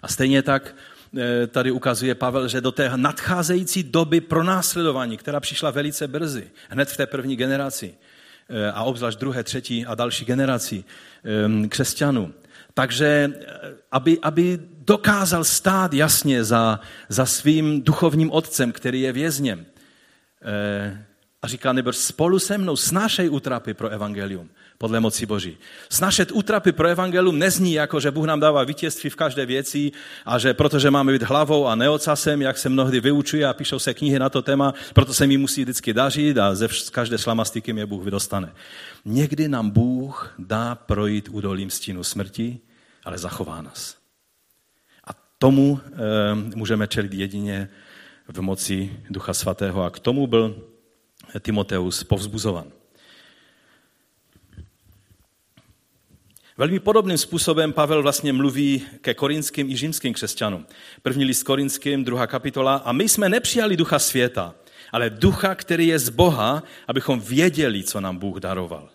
[0.02, 0.74] A stejně tak
[1.18, 6.90] e, tady ukazuje Pavel, že do té nadcházející doby pronásledování, která přišla velice brzy, hned
[6.90, 7.94] v té první generaci,
[8.48, 10.84] e, a obzvlášť druhé, třetí a další generaci
[11.68, 12.32] křesťanů,
[12.74, 13.32] takže
[13.92, 19.66] aby, aby dokázal stát jasně za, za svým duchovním otcem, který je vězněm,
[21.42, 24.50] a říká, nebo spolu se mnou snášej útrapy pro evangelium,
[24.82, 25.58] podle moci Boží.
[25.90, 29.92] Snašet útrapy pro evangelium nezní jako, že Bůh nám dává vítězství v každé věci
[30.26, 33.94] a že protože máme být hlavou a neocasem, jak se mnohdy vyučuje a píšou se
[33.94, 37.86] knihy na to téma, proto se mi musí vždycky dařit a ze každé slamastiky mě
[37.86, 38.52] Bůh vydostane.
[39.04, 42.58] Někdy nám Bůh dá projít údolím stínu smrti,
[43.04, 44.02] ale zachová nás
[45.42, 45.90] tomu eh,
[46.54, 47.68] můžeme čelit jedině
[48.28, 50.54] v moci Ducha Svatého a k tomu byl
[51.40, 52.81] Timoteus povzbuzovan.
[56.62, 60.66] Velmi podobným způsobem Pavel vlastně mluví ke korinským i římským křesťanům.
[61.02, 62.76] První list korinským, druhá kapitola.
[62.76, 64.54] A my jsme nepřijali ducha světa,
[64.92, 68.88] ale ducha, který je z Boha, abychom věděli, co nám Bůh daroval.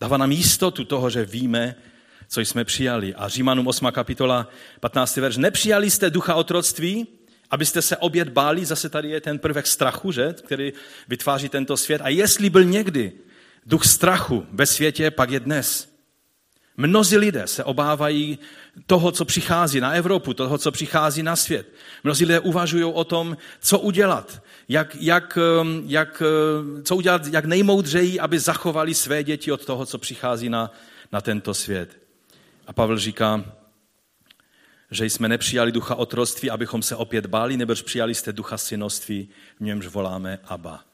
[0.00, 1.74] Dává nám jistotu toho, že víme,
[2.28, 3.14] co jsme přijali.
[3.14, 3.86] A Římanům 8.
[3.92, 4.48] kapitola
[4.80, 5.16] 15.
[5.16, 5.36] verš.
[5.36, 7.06] Nepřijali jste ducha otroctví,
[7.50, 10.34] abyste se oběd báli, zase tady je ten prvek strachu, že?
[10.44, 10.72] který
[11.08, 12.00] vytváří tento svět.
[12.04, 13.12] A jestli byl někdy
[13.66, 15.93] duch strachu ve světě, pak je dnes.
[16.76, 18.38] Mnozí lidé se obávají
[18.86, 21.72] toho, co přichází na Evropu, toho, co přichází na svět.
[22.04, 27.44] Mnozí lidé uvažují o tom, co udělat, jak, jak, um, jak, uh, co udělat jak
[27.44, 30.72] nejmoudřejí, aby zachovali své děti od toho, co přichází na,
[31.12, 31.98] na tento svět.
[32.66, 33.44] A Pavel říká,
[34.90, 39.60] že jsme nepřijali ducha otroství, abychom se opět báli, nebož přijali jste ducha synoství, v
[39.60, 40.84] němž voláme Abba,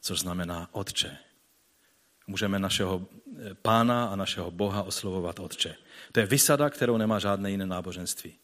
[0.00, 1.29] což znamená Otče.
[2.30, 5.74] Můžeme našeho eh, pána a našeho Boha oslovovat Otče.
[6.12, 8.34] To je vysada, kterou nemá žádné jiné náboženství.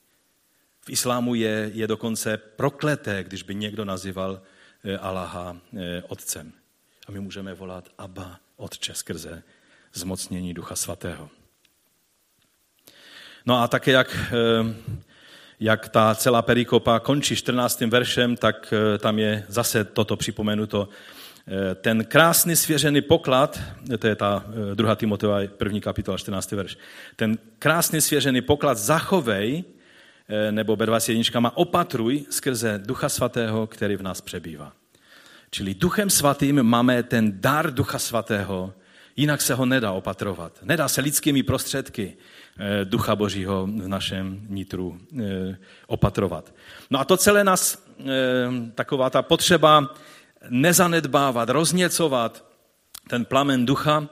[0.80, 4.40] V islámu je, je dokonce prokleté, když by někdo nazýval
[4.84, 6.52] eh, Allaha eh, Otcem.
[7.08, 9.42] A my můžeme volat Abba, Otče, skrze
[9.94, 11.30] zmocnění Ducha Svatého.
[13.46, 14.32] No a také jak,
[15.60, 17.80] jak ta celá perikopa končí 14.
[17.80, 20.88] veršem, tak tam je zase toto připomenuto.
[21.48, 23.60] Eh, ten krásný svěřený poklad,
[23.98, 26.52] to je ta druhá Timoteva, první kapitola, 14.
[26.52, 26.78] verš.
[27.16, 29.64] Ten krásný svěřený poklad zachovej,
[30.50, 34.72] nebo B21 má opatruj skrze Ducha Svatého, který v nás přebývá.
[35.50, 38.74] Čili Duchem Svatým máme ten dar Ducha Svatého,
[39.16, 40.58] jinak se ho nedá opatrovat.
[40.62, 42.16] Nedá se lidskými prostředky,
[42.58, 45.56] Eh, Ducha Božího v našem nitru eh,
[45.86, 46.54] opatrovat.
[46.90, 48.04] No a to celé nás, eh,
[48.74, 49.94] taková ta potřeba
[50.48, 52.44] nezanedbávat, rozněcovat
[53.08, 54.08] ten plamen ducha,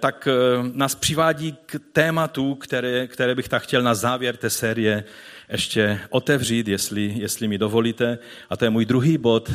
[0.00, 0.28] tak
[0.72, 5.04] nás přivádí k tématu, které, které bych tak chtěl na závěr té série
[5.48, 8.18] ještě otevřít, jestli, jestli mi dovolíte.
[8.50, 9.52] A to je můj druhý bod,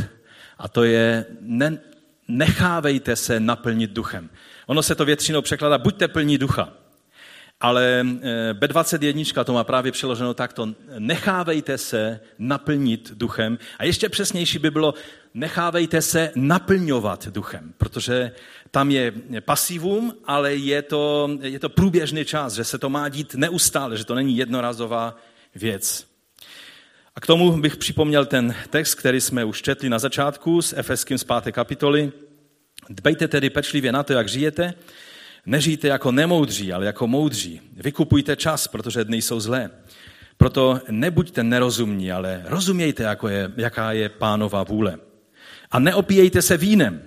[0.58, 1.78] a to je ne,
[2.28, 4.30] nechávejte se naplnit duchem.
[4.66, 6.74] Ono se to většinou překládá, buďte plní ducha.
[7.62, 10.68] Ale eh, B21 to má právě přeloženo takto.
[11.00, 13.58] Nechávejte se naplnit duchem.
[13.78, 14.94] A ještě přesnější by bylo,
[15.34, 18.32] nechávejte se naplňovat duchem, protože
[18.72, 23.36] tam je pasivum, ale je to, je to průběžný čas, že se to má dít
[23.36, 25.18] neustále, že to není jednorazová
[25.56, 26.08] věc.
[27.16, 31.18] A k tomu bych připomněl ten text, který jsme už četli na začátku s Efeským
[31.18, 31.52] z 5.
[31.52, 32.12] kapitoly.
[32.90, 34.74] Dbejte tedy pečlivě na to, jak žijete,
[35.48, 37.62] Nežijte jako nemoudří, ale jako moudří.
[37.74, 39.70] Vykupujte čas, protože dny jsou zlé.
[40.38, 44.98] Proto nebuďte nerozumní, ale rozumějte, jako je, jaká je pánova vůle.
[45.72, 47.02] A neopíjejte se vínem.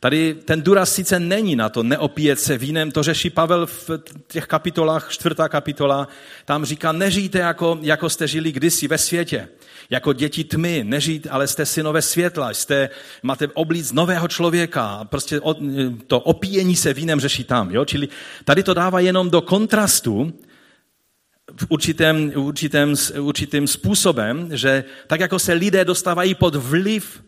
[0.00, 3.90] Tady ten důraz sice není na to neopíjet se vínem, to řeší Pavel v
[4.26, 6.08] těch kapitolách, čtvrtá kapitola,
[6.44, 9.48] tam říká, nežijte jako, jako jste žili kdysi ve světě
[9.90, 12.90] jako děti tmy, nežít, ale jste synové světla, jste,
[13.22, 15.40] máte oblíc nového člověka, prostě
[16.06, 17.70] to opíjení se vínem řeší tam.
[17.70, 17.84] Jo?
[17.84, 18.08] Čili
[18.44, 20.32] tady to dává jenom do kontrastu
[21.56, 27.24] v určitém, určitém, určitým způsobem, že tak jako se lidé dostávají pod vliv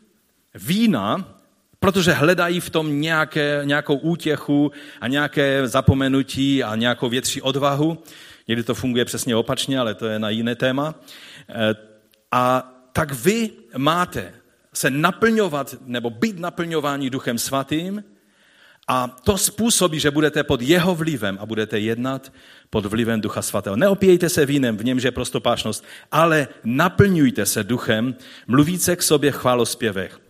[0.54, 1.39] vína,
[1.80, 8.02] protože hledají v tom nějaké, nějakou útěchu a nějaké zapomenutí a nějakou větší odvahu.
[8.48, 10.94] Někdy to funguje přesně opačně, ale to je na jiné téma.
[11.48, 11.74] Eh,
[12.32, 14.34] a tak vy máte
[14.72, 18.04] se naplňovat nebo být naplňováni Duchem Svatým
[18.88, 22.32] a to způsobí, že budete pod jeho vlivem a budete jednat
[22.70, 23.76] pod vlivem Ducha Svatého.
[23.76, 28.14] Neopijejte se vínem, v němž je prostopášnost, ale naplňujte se duchem,
[28.46, 30.20] mluvíce k sobě chválospěvech,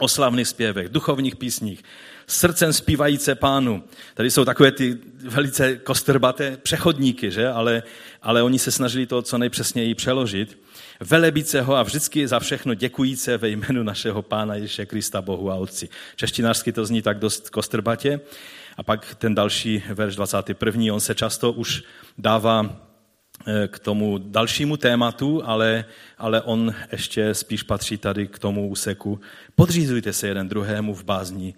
[0.00, 1.82] oslavných zpěvech, duchovních písních,
[2.26, 3.84] srdcem zpívajíce pánu.
[4.14, 7.48] Tady jsou takové ty velice kostrbaté přechodníky, že?
[7.48, 7.82] Ale,
[8.22, 10.58] ale oni se snažili to co nejpřesněji přeložit
[11.00, 15.54] velebíce ho a vždycky za všechno děkujíce ve jménu našeho Pána Ježíše Krista Bohu a
[15.54, 15.88] Otci.
[16.16, 18.20] Češtinářsky to zní tak dost kostrbatě.
[18.76, 20.94] A pak ten další verš 21.
[20.94, 21.82] On se často už
[22.18, 22.89] dává
[23.68, 25.84] k tomu dalšímu tématu, ale,
[26.18, 29.20] ale on ještě spíš patří tady k tomu úseku.
[29.54, 31.54] Podřízujte se jeden druhému v bázní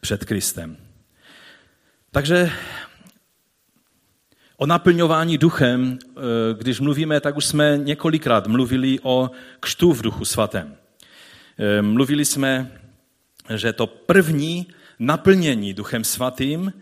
[0.00, 0.76] před Kristem.
[2.10, 2.52] Takže
[4.56, 6.20] O naplňování duchem, eh,
[6.58, 10.76] když mluvíme, tak už jsme několikrát mluvili o křtu v duchu svatém.
[11.58, 12.72] Eh, mluvili jsme,
[13.54, 14.66] že to první
[14.98, 16.72] naplnění duchem svatým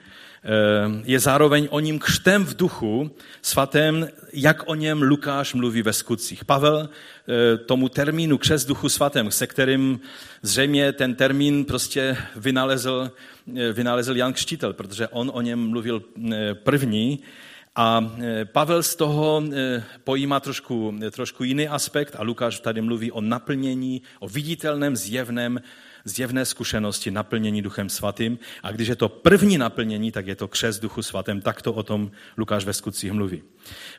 [1.05, 3.11] je zároveň o ním křtem v duchu
[3.43, 6.45] svatém, jak o něm Lukáš mluví ve skutcích.
[6.45, 10.01] Pavel eh, tomu termínu křest duchu svatém, se kterým
[10.43, 13.11] zřejmě ten termín prostě vynalezl,
[13.57, 16.03] eh, vynalezl Jan Křtitel, protože on o něm mluvil
[16.53, 17.21] první,
[17.77, 18.13] a
[18.45, 19.43] Pavel z toho
[20.05, 25.61] pojímá trošku, trošku jiný aspekt a Lukáš tady mluví o naplnění, o viditelném, zjevném
[26.05, 28.39] zjevné zkušenosti naplnění Duchem Svatým.
[28.63, 31.41] A když je to první naplnění, tak je to křes Duchu Svatém.
[31.41, 33.43] Tak to o tom Lukáš ve skutcích mluví.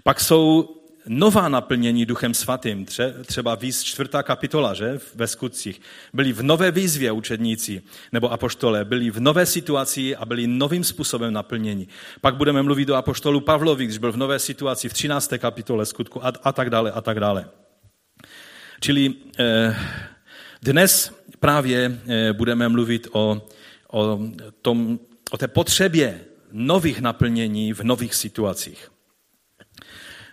[0.03, 0.69] Pak jsou
[1.07, 2.85] nová naplnění Duchem Svatým,
[3.25, 5.81] třeba víc čtvrtá kapitola, že, ve skutcích.
[6.13, 11.33] Byli v nové výzvě učedníci nebo apoštole, byli v nové situaci a byli novým způsobem
[11.33, 11.87] naplnění.
[12.21, 15.33] Pak budeme mluvit o apoštolu Pavlovi, když byl v nové situaci v 13.
[15.37, 17.49] kapitole skutku a, a tak dále a tak dále.
[18.79, 19.75] Čili eh,
[20.61, 23.41] dnes právě eh, budeme mluvit o,
[23.91, 24.19] o,
[24.61, 24.99] tom,
[25.31, 28.91] o té potřebě nových naplnění v nových situacích.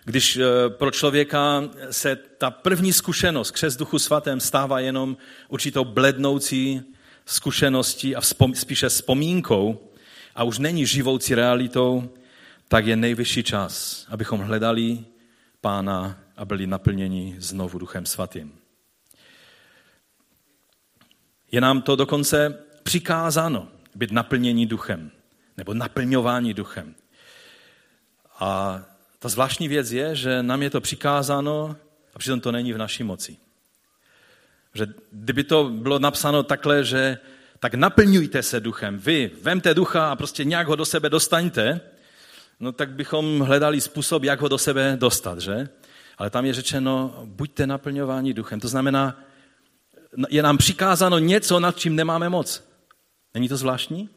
[0.05, 5.17] Když eh, pro člověka se ta první zkušenost křes duchu svatém stává jenom
[5.49, 6.81] určitou blednoucí
[7.25, 9.91] zkušeností a vzpom, spíše vzpomínkou
[10.35, 12.09] a už není živoucí realitou,
[12.67, 14.99] tak je nejvyšší čas, abychom hledali
[15.61, 18.60] Pána a byli naplněni znovu Duchem Svatým.
[21.51, 25.11] Je nám to dokonce přikázáno být naplnění duchem,
[25.57, 26.95] nebo naplňování duchem.
[28.39, 28.81] A
[29.19, 31.75] ta zvláštní věc je, že nám je to přikázáno
[32.15, 33.37] a přitom to není v naší moci.
[34.73, 37.17] Že kdyby to bylo napsáno takhle, že
[37.59, 41.81] tak naplňujte se duchem, vy vemte ducha a prostě nějak ho do sebe dostaňte,
[42.59, 45.69] no tak bychom hledali způsob, jak ho do sebe dostat, že?
[46.17, 48.59] Ale tam je řečeno, buďte naplňováni duchem.
[48.59, 49.23] To znamená,
[50.29, 52.63] je nám přikázáno něco, nad čím nemáme moc.
[53.33, 54.09] Není to zvláštní?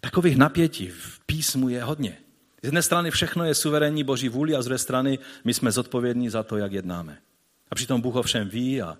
[0.00, 2.18] Takových napětí v písmu je hodně.
[2.62, 6.28] Z jedné strany všechno je suverénní boží vůli a z druhé strany my jsme zodpovědní
[6.28, 7.18] za to, jak jednáme.
[7.70, 8.98] A přitom Bůh o všem ví a,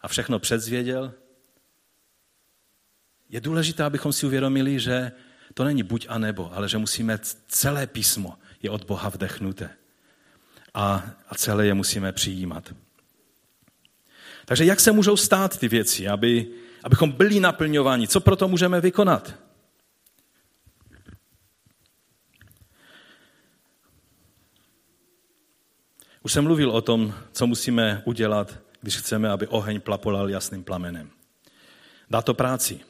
[0.00, 1.12] a všechno předzvěděl.
[3.28, 5.12] Je důležité, abychom si uvědomili, že
[5.54, 7.18] to není buď a nebo, ale že musíme
[7.48, 9.70] celé písmo je od Boha vdechnuté.
[10.74, 12.74] A, a celé je musíme přijímat.
[14.44, 16.50] Takže jak se můžou stát ty věci, aby,
[16.84, 18.08] abychom byli naplňováni?
[18.08, 19.34] Co proto můžeme vykonat?
[26.22, 31.10] Už jsem mluvil o tom, co musíme udělat, když chceme, aby oheň plapolal jasným plamenem.
[32.10, 32.80] Dá to práci.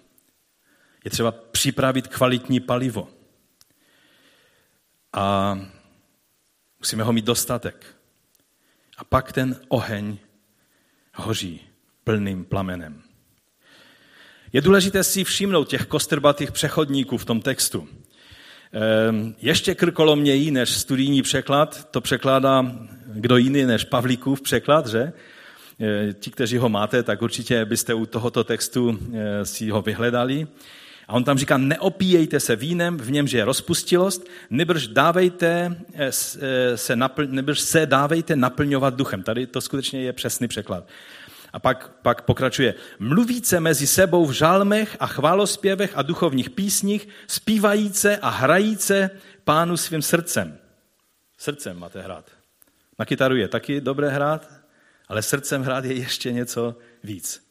[1.04, 3.08] Je třeba připravit kvalitní palivo.
[5.12, 5.58] A
[6.78, 7.96] musíme ho mít dostatek.
[8.96, 10.18] A pak ten oheň
[11.14, 11.60] hoří
[12.04, 13.02] plným plamenem.
[14.52, 17.88] Je důležité si všimnout těch kostrbatých přechodníků v tom textu.
[18.72, 22.72] Ehm, ještě krkolomněji než studijní překlad, to překládá
[23.06, 25.12] kdo jiný než Pavlíkův překlad, že?
[25.78, 30.46] Ehm, ti, kteří ho máte, tak určitě byste u tohoto textu ehm, si ho vyhledali.
[31.08, 36.76] A on tam říká, neopíjejte se vínem, v němž je rozpustilost, nebrž dávejte eh, eh,
[36.76, 39.22] se, napl, nebrž se dávejte naplňovat duchem.
[39.22, 40.88] Tady to skutečně je přesný překlad.
[41.52, 42.74] A pak, pak pokračuje.
[42.98, 49.10] Mluvíce mezi sebou v žalmech a chválospěvech a duchovních písních, zpívajíce a hrajíce
[49.44, 50.58] pánu svým srdcem.
[51.38, 52.30] Srdcem máte hrát.
[52.98, 54.50] Na kytaru je taky dobré hrát,
[55.08, 57.43] ale srdcem hrát je ještě něco víc.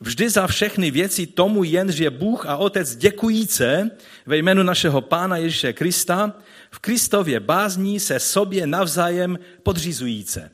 [0.00, 3.90] Vždy za všechny věci tomu jenž je Bůh a Otec děkujíce
[4.26, 6.32] ve jménu našeho Pána Ježíše Krista,
[6.70, 10.50] v Kristově bázní se sobě navzájem podřizujíce.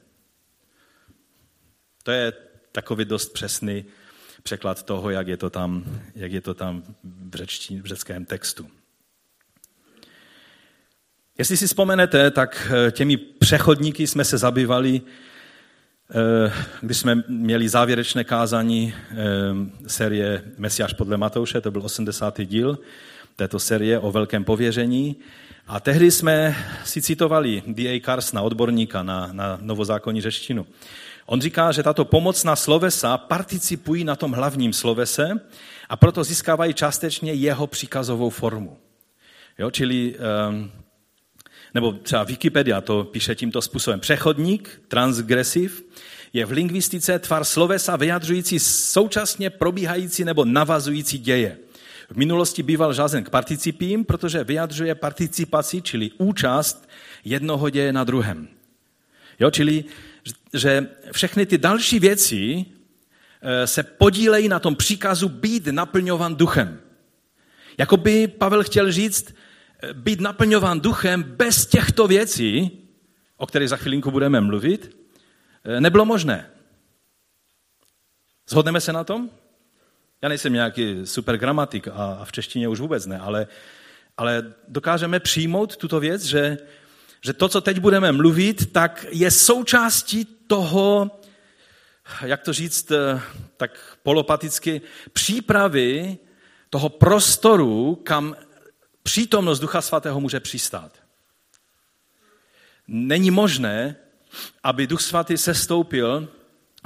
[2.03, 2.33] To je
[2.73, 3.85] takový dost přesný
[4.43, 8.69] překlad toho, jak je to tam, jak je to tam v, řečtí, v řeckém textu.
[11.39, 15.01] Jestli si vzpomenete, tak eh, těmi přechodníky jsme se zabývali
[16.81, 19.17] když jsme měli závěrečné kázání eh,
[19.87, 22.41] série Mesiáš podle Matouše, to byl 80.
[22.41, 22.79] díl
[23.37, 25.17] této série o velkém pověření.
[25.67, 28.01] A tehdy jsme si citovali D.A.
[28.01, 30.67] Karsna, odborníka na, na novozákonní řeštinu.
[31.27, 35.31] On říká, že tato pomocná slovesa participují na tom hlavním slovese
[35.89, 38.77] a proto získávají částečně jeho příkazovou formu.
[39.59, 40.15] Jo, čili
[40.49, 40.71] um,
[41.75, 44.01] nebo třeba Wikipedia to píše tímto způsobem.
[44.01, 45.85] Přechodník, transgresiv,
[46.33, 51.59] je v lingvistice tvar slovesa vyjadřující současně probíhající nebo navazující děje.
[52.11, 56.89] V minulosti býval žázen k participím, protože vyjadřuje participaci, čili účast
[57.25, 58.49] jednoho děje na druhém.
[59.41, 59.85] Jo, čili,
[60.55, 62.65] že všechny ty další věci
[63.43, 66.81] eh, se podílejí na tom příkazu být naplňovan duchem.
[67.79, 69.35] Jakoby Pavel chtěl říct,
[69.93, 72.71] být naplňován duchem bez těchto věcí,
[73.37, 74.97] o kterých za chvilinku budeme mluvit,
[75.79, 76.51] nebylo možné.
[78.49, 79.31] Zhodneme se na tom?
[80.23, 83.47] Já nejsem nějaký super gramatik a v češtině už vůbec ne, ale,
[84.17, 86.59] ale dokážeme přijmout tuto věc, že,
[87.25, 91.11] že to, co teď budeme mluvit, tak je součástí toho,
[92.25, 92.93] jak to říct,
[93.57, 94.81] tak polopaticky,
[95.13, 96.19] přípravy
[96.71, 98.37] toho prostoru, kam
[99.03, 101.03] přítomnost Ducha Svatého může přistát.
[102.89, 103.97] Není možné,
[104.63, 106.29] aby Duch Svatý sestoupil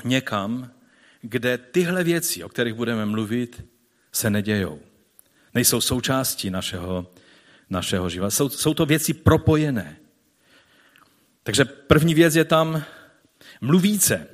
[0.04, 0.70] někam,
[1.22, 3.64] kde tyhle věci, o kterých budeme mluvit,
[4.12, 4.80] se nedějou.
[5.54, 7.06] Nejsou součástí našeho,
[7.70, 8.30] našeho života.
[8.30, 9.96] Jsou, jsou to věci propojené.
[11.42, 12.84] Takže první věc je tam
[13.60, 14.28] mluvíce.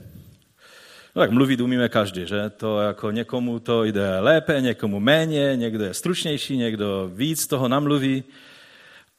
[1.15, 2.51] No tak mluvit umíme každý, že?
[2.51, 8.25] To jako někomu to jde lépe, někomu méně, někdo je stručnější, někdo víc toho namluví.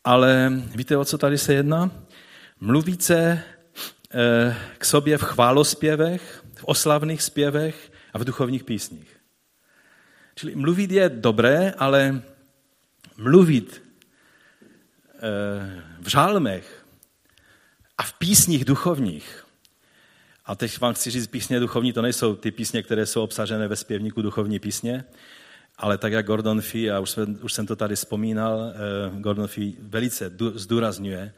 [0.03, 1.91] Ale víte, o co tady se jedná?
[2.59, 3.43] Mluvíce
[4.13, 9.17] eh, k sobě v chválospěvech, v oslavných zpěvech a v duchovních písních.
[10.35, 12.21] Čili mluvit je dobré, ale
[13.17, 13.83] mluvit
[15.15, 16.85] eh, v žálmech
[17.97, 19.42] a v písních duchovních,
[20.45, 22.35] a teď vám chci říct, písně duchovní to nejsou.
[22.35, 25.03] Ty písně, které jsou obsažené ve zpěvníku duchovní písně,
[25.77, 29.47] ale tak jak Gordon Fee, a už, jsem, už jsem to tady vzpomínal, eh, Gordon
[29.47, 31.33] Fee velice zdůrazňuje,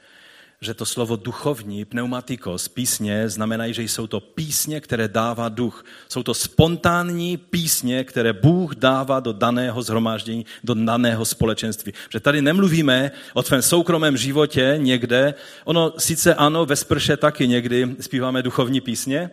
[0.61, 5.85] že to slovo duchovní, pneumatikos, písně, znamenají, že jsou to písně, které dává duch.
[6.09, 11.93] Jsou to spontánní písně, které Bůh dává do daného zhromáždění, do daného společenství.
[12.09, 15.33] Že tady nemluvíme o tvém soukromém životě někde.
[15.65, 19.29] Ono sice ano, ve sprše taky někdy zpíváme duchovní písně,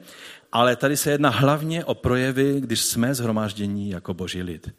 [0.52, 4.70] ale tady se jedná hlavně o projevy, když jsme zhromáždění jako boží lid.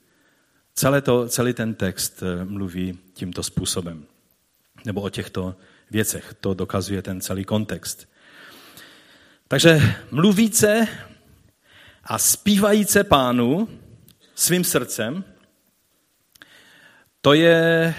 [0.75, 4.05] Celé to, celý ten text eh, mluví tímto způsobem.
[4.85, 5.55] Nebo o těchto
[5.93, 6.35] věcech.
[6.41, 8.09] To dokazuje ten celý kontext.
[9.47, 10.87] Takže mluvíce
[12.03, 13.69] a zpívajíce pánu
[14.35, 15.23] svým srdcem,
[17.21, 17.95] to je,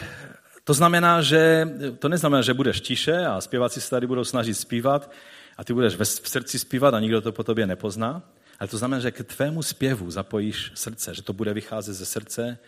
[0.64, 1.68] to znamená, že,
[1.98, 5.10] to neznamená, že budeš tiše a zpěváci se tady budou snažit zpívat
[5.56, 8.22] a ty budeš v srdci zpívat a nikdo to po tobě nepozná,
[8.58, 12.58] ale to znamená, že k tvému zpěvu zapojíš srdce, že to bude vycházet ze srdce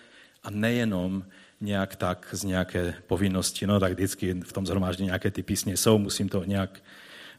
[0.43, 1.24] a nejenom
[1.61, 5.98] nějak tak z nějaké povinnosti, no tak vždycky v tom zhromáždění nějaké ty písně jsou,
[5.98, 6.82] musím to nějak,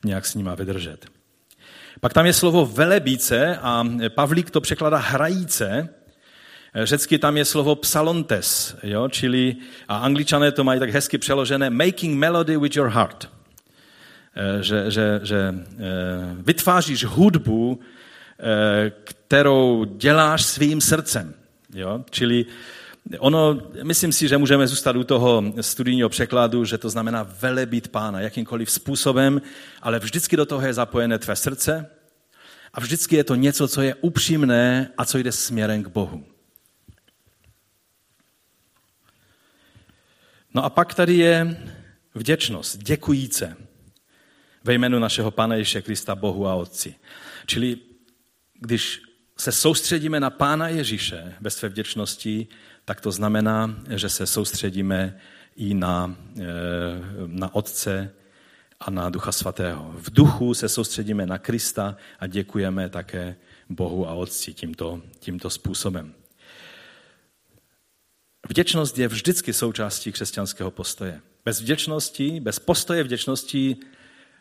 [0.05, 1.05] nějak s nima vydržet.
[1.99, 5.89] Pak tam je slovo velebíce a Pavlík to překládá hrajíce,
[6.83, 9.09] Řecky tam je slovo psalontes, jo?
[9.09, 9.55] čili
[9.87, 13.29] a angličané to mají tak hezky přeložené making melody with your heart.
[14.37, 15.75] Eh, že, že, že eh,
[16.33, 21.33] vytváříš hudbu, eh, kterou děláš svým srdcem.
[21.73, 22.03] Jo?
[22.09, 22.45] Čili
[23.19, 28.21] Ono, myslím si, že můžeme zůstat u toho studijního překladu, že to znamená velebit pána
[28.21, 29.41] jakýmkoliv způsobem,
[29.81, 31.89] ale vždycky do toho je zapojené tvé srdce
[32.73, 36.25] a vždycky je to něco, co je upřímné a co jde směrem k Bohu.
[40.53, 41.61] No a pak tady je
[42.15, 43.57] vděčnost, děkujíce
[44.63, 46.95] ve jménu našeho Pana Ježíše Krista Bohu a Otci.
[47.45, 47.77] Čili
[48.59, 49.01] když
[49.37, 52.47] se soustředíme na Pána Ježíše ve své vděčnosti,
[52.87, 55.19] tak to znamená, že se soustředíme
[55.55, 56.43] i na, eh,
[57.27, 58.13] na Otce
[58.79, 59.95] a na Ducha Svatého.
[59.97, 63.35] V duchu se soustředíme na Krista a děkujeme také
[63.69, 66.13] Bohu a Otci tímto, tímto způsobem.
[68.49, 71.21] Vděčnost je vždycky součástí křesťanského postoje.
[71.45, 73.77] Bez vděčnosti, bez postoje vděčnosti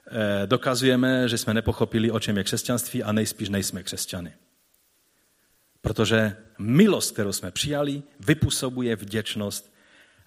[0.06, 4.32] eh, dokazujeme, že jsme nepochopili, o čem je křesťanství a nejspíš nejsme křesťany.
[5.86, 9.72] Protože milost, kterou jsme přijali, vypůsobuje vděčnost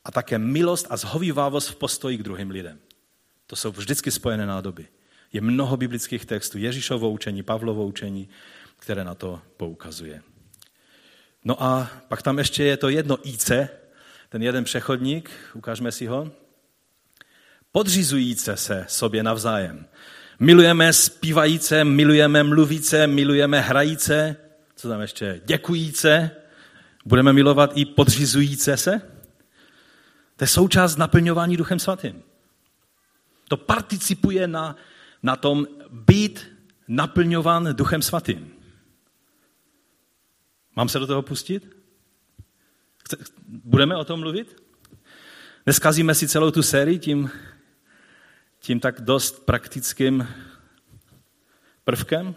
[0.05, 2.79] a také milost a zhovývávost v postoji k druhým lidem.
[3.47, 4.87] To jsou vždycky spojené nádoby.
[5.33, 8.29] Je mnoho biblických textů, Ježíšovo učení, Pavlovo učení,
[8.77, 10.21] které na to poukazuje.
[11.45, 13.51] No a pak tam ještě je to jedno IC,
[14.29, 16.31] ten jeden přechodník, ukážeme si ho.
[17.71, 19.85] Podřizujíce se sobě navzájem.
[20.39, 24.35] Milujeme zpívajíce, milujeme mluvíce, milujeme hrajíce,
[24.79, 26.31] co tam ještě, děkujíce,
[27.05, 29.01] budeme milovat i podřizujíce se.
[30.35, 32.23] To je součást naplňování Duchem Svatým.
[33.47, 34.75] To participuje na,
[35.23, 36.47] na tom být
[36.87, 38.53] naplňován Duchem Svatým.
[40.75, 41.75] Mám se do toho pustit?
[43.47, 44.63] Budeme o tom mluvit?
[45.65, 47.31] Neskazíme si celou tu sérii tím,
[48.59, 50.27] tím tak dost praktickým
[51.83, 52.35] prvkem?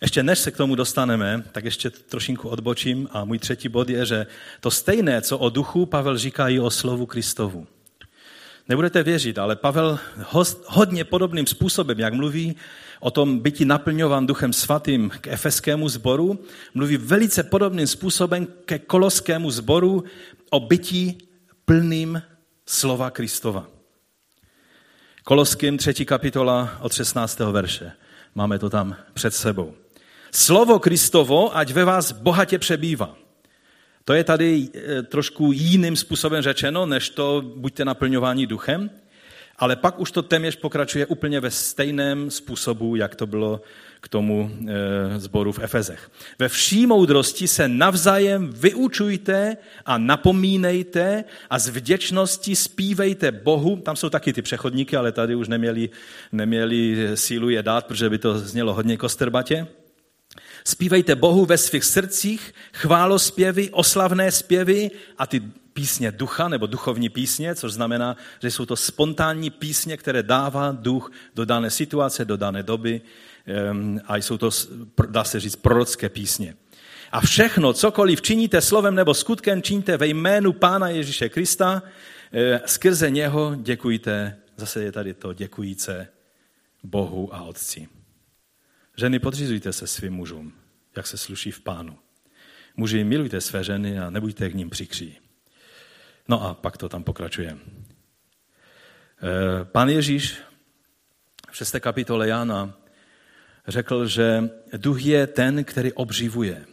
[0.00, 4.06] Ještě než se k tomu dostaneme, tak ještě trošinku odbočím a můj třetí bod je,
[4.06, 4.26] že
[4.60, 7.66] to stejné, co o duchu, Pavel říká i o slovu Kristovu.
[8.68, 9.98] Nebudete věřit, ale Pavel
[10.66, 12.56] hodně podobným způsobem, jak mluví
[13.00, 16.44] o tom byti naplňovan duchem svatým k efeskému sboru,
[16.74, 20.04] mluví velice podobným způsobem ke koloskému sboru
[20.50, 21.18] o bytí
[21.64, 22.22] plným
[22.66, 23.66] slova Kristova.
[25.24, 27.38] Koloským třetí kapitola od 16.
[27.38, 27.92] verše.
[28.34, 29.74] Máme to tam před sebou.
[30.32, 33.16] Slovo Kristovo, ať ve vás bohatě přebývá.
[34.04, 38.90] To je tady e, trošku jiným způsobem řečeno, než to buďte naplňováni duchem,
[39.58, 43.60] ale pak už to téměř pokračuje úplně ve stejném způsobu, jak to bylo
[44.00, 46.10] k tomu e, zboru v Efezech.
[46.38, 49.56] Ve vší moudrosti se navzájem vyučujte
[49.86, 53.76] a napomínejte a z vděčnosti zpívejte Bohu.
[53.76, 55.90] Tam jsou taky ty přechodníky, ale tady už neměli,
[56.32, 59.66] neměli sílu je dát, protože by to znělo hodně kostrbatě.
[60.64, 65.42] Zpívejte Bohu ve svých srdcích chválospěvy, oslavné zpěvy a ty
[65.72, 71.12] písně ducha nebo duchovní písně, což znamená, že jsou to spontánní písně, které dává duch
[71.34, 73.00] do dané situace, do dané doby
[74.06, 74.50] a jsou to,
[75.06, 76.54] dá se říct, prorocké písně.
[77.12, 81.82] A všechno, cokoliv činíte slovem nebo skutkem, činíte ve jménu Pána Ježíše Krista,
[82.32, 86.08] eh, skrze něho děkujte, zase je tady to děkujíce
[86.82, 87.88] Bohu a Otci.
[89.00, 90.52] Ženy, podřizujte se svým mužům,
[90.96, 91.98] jak se sluší v pánu.
[92.76, 95.18] Muži, milujte své ženy a nebuďte k ním přikří.
[96.28, 97.58] No a pak to tam pokračuje.
[97.58, 97.60] Eh,
[99.64, 100.38] pán Ježíš
[101.50, 101.80] v 6.
[101.80, 102.74] kapitole Jana
[103.68, 106.66] řekl, že duch je ten, který obživuje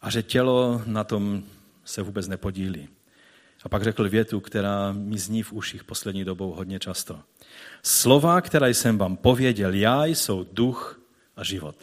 [0.00, 1.42] a že tělo na tom
[1.84, 2.88] se vůbec nepodílí.
[3.62, 7.20] A pak řekl větu, která mi zní v uších poslední dobou hodně často.
[7.82, 10.99] Slova, která jsem vám pověděl já, jsou duch
[11.40, 11.76] a život.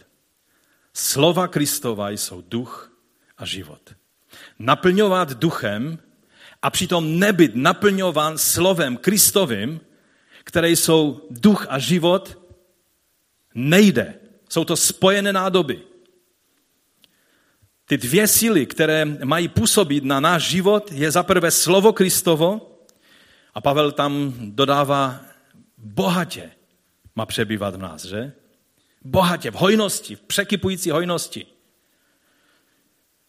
[0.93, 2.93] Slova Kristova jsou duch
[3.37, 3.81] a život.
[4.59, 5.97] Naplňovat duchem
[6.61, 9.81] a přitom nebyt naplňován slovem Kristovým,
[10.43, 12.37] které jsou duch a život,
[13.53, 14.19] nejde.
[14.49, 15.81] Jsou to spojené nádoby.
[17.85, 22.79] Ty dvě síly, které mají působit na náš život, je za prvé slovo Kristovo
[23.53, 25.21] a Pavel tam dodává
[25.77, 26.51] bohatě
[27.15, 28.33] má přebývat v nás, že?
[29.01, 31.45] Bohatě, v hojnosti, v překypující hojnosti.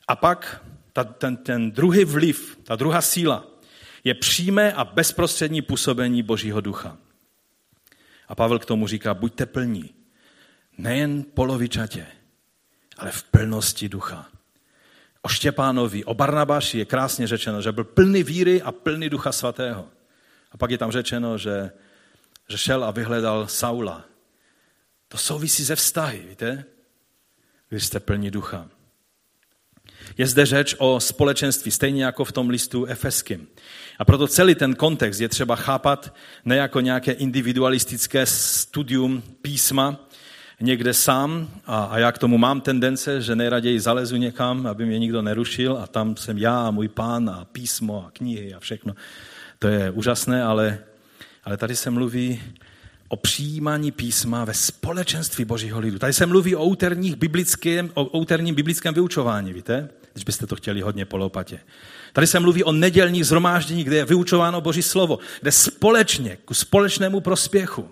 [0.09, 3.47] A pak ta, ten, ten druhý vliv, ta druhá síla,
[4.05, 6.97] je přímé a bezprostřední působení Božího ducha.
[8.29, 9.95] A Pavel k tomu říká, buďte plní.
[10.79, 12.07] Nejen polovičatě,
[12.97, 14.27] ale v plnosti ducha.
[15.23, 19.89] O Štěpánovi, o Barnabáši je krásně řečeno, že byl plný víry a plný ducha svatého.
[20.53, 21.71] A pak je tam řečeno, že,
[22.49, 24.05] že šel a vyhledal Saula,
[25.09, 26.64] to souvisí ze vztahy, víte?
[27.68, 28.68] Když jste plní ducha.
[30.18, 33.48] Je zde řeč o společenství, stejně jako v tom listu efeským.
[33.98, 40.09] A proto celý ten kontext je třeba chápat ne jako nějaké individualistické studium písma,
[40.61, 44.98] někde sám a, a já k tomu mám tendence, že nejraději zalezu někam, aby mě
[44.98, 48.94] nikdo nerušil a tam jsem já a můj pán a písmo a knihy a všechno.
[49.59, 50.78] To je úžasné, ale,
[51.44, 52.42] ale tady se mluví
[53.09, 55.98] o přijímání písma ve společenství božího lidu.
[55.98, 59.88] Tady se mluví o, úterních biblickém, o úterním biblickém vyučování, víte?
[60.12, 61.61] Když byste to chtěli hodně polopatě.
[62.12, 67.20] Tady se mluví o nedělních zhromáždění, kde je vyučováno boží slovo, kde společně, ku společnému
[67.20, 67.88] prospěchu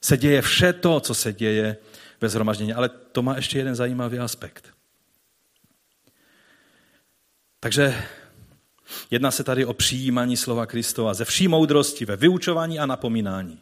[0.00, 1.76] se děje vše to, co se děje
[2.20, 2.72] ve zhromaždění.
[2.72, 4.68] Ale to má ještě jeden zajímavý aspekt.
[7.60, 8.04] Takže
[9.10, 13.60] jedná se tady o přijímání slova Kristova ze vší moudrosti, ve vyučování a napomínání.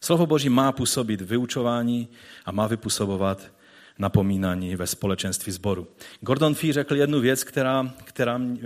[0.00, 2.08] Slovo Boží má působit vyučování
[2.44, 3.52] a má vypůsobovat
[3.98, 5.88] napomínání ve společenství sboru.
[6.20, 8.58] Gordon Fee řekl jednu věc, která, která uh,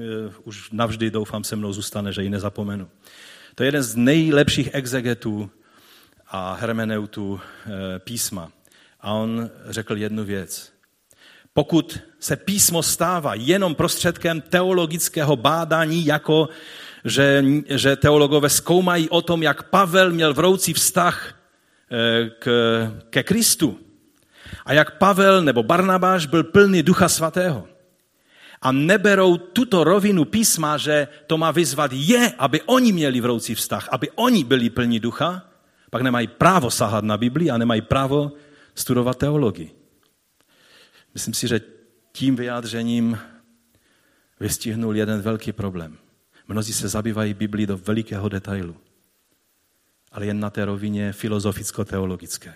[0.45, 2.89] už navždy doufám se mnou zůstane, že ji nezapomenu.
[3.55, 5.51] To je jeden z nejlepších exegetů
[6.28, 7.41] a hermeneutů uh,
[7.99, 8.53] písma.
[9.01, 10.72] A on řekl jednu věc.
[11.53, 16.49] Pokud se písmo stává jenom prostředkem teologického bádání jako
[17.05, 21.34] že, že teologové zkoumají o tom, jak Pavel měl vroucí vztah
[21.90, 22.46] eh, k,
[23.11, 23.78] ke Kristu
[24.66, 27.68] a jak Pavel nebo Barnabáš byl plný ducha svatého.
[28.62, 33.88] A neberou tuto rovinu písma, že to má vyzvat je, aby oni měli vroucí vztah,
[33.92, 35.48] aby oni byli plní ducha,
[35.90, 38.32] pak nemají právo sahat na Biblii a nemají právo
[38.74, 39.70] studovat teologii.
[41.14, 41.61] Myslím si, že
[42.12, 43.18] tím vyjádřením
[44.40, 45.98] vystihnul jeden velký problém.
[46.51, 48.76] Mnozí se zabývají Biblii do velikého detailu,
[50.12, 52.55] ale jen na té rovině filozoficko-teologické.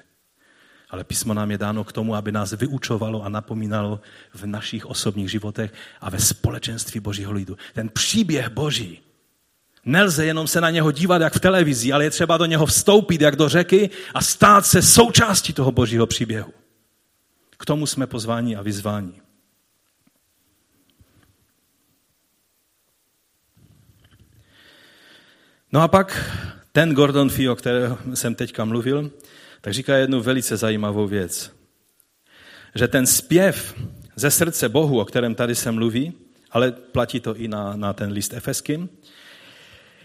[0.90, 4.01] Ale písmo nám je dáno k tomu, aby nás vyučovalo a napomínalo
[4.34, 7.57] v našich osobních životech a ve společenství Božího lidu.
[7.74, 9.01] Ten příběh Boží.
[9.84, 13.20] Nelze jenom se na něho dívat jak v televizi, ale je třeba do něho vstoupit
[13.20, 16.53] jak do řeky a stát se součástí toho Božího příběhu.
[17.59, 19.24] K tomu jsme pozváni a vyzváni.
[25.75, 26.31] No a pak
[26.72, 29.11] ten Gordon Fee, o kterém jsem teďka mluvil,
[29.61, 31.51] tak říká jednu velice zajímavou věc.
[32.75, 33.75] Že ten zpěv
[34.16, 36.12] ze srdce Bohu, o kterém tady se mluví,
[36.51, 38.89] ale platí to i na, na ten list efeským,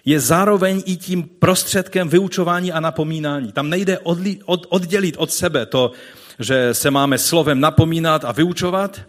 [0.05, 3.51] je zároveň i tím prostředkem vyučování a napomínání.
[3.51, 5.91] Tam nejde odli, od, oddělit od sebe to,
[6.39, 9.01] že se máme slovem napomínat a vyučovat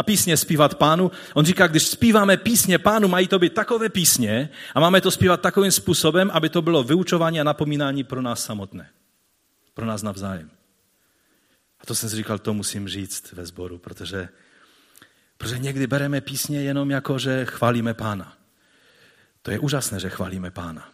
[0.00, 1.10] a písně zpívat pánu.
[1.34, 5.40] On říká, když zpíváme písně pánu, mají to být takové písně a máme to zpívat
[5.40, 8.90] takovým způsobem, aby to bylo vyučování a napomínání pro nás samotné
[9.80, 10.50] pro nás navzájem.
[11.80, 14.28] A to jsem si říkal, to musím říct ve sboru, protože,
[15.36, 18.36] protože někdy bereme písně jenom jako, že chválíme pána.
[19.42, 20.92] To je úžasné, že chválíme pána.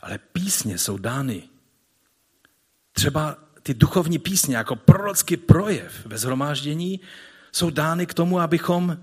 [0.00, 1.48] Ale písně jsou dány.
[2.92, 7.00] Třeba ty duchovní písně jako prorocký projev ve zhromáždění
[7.54, 8.98] jsou dány k tomu, abychom,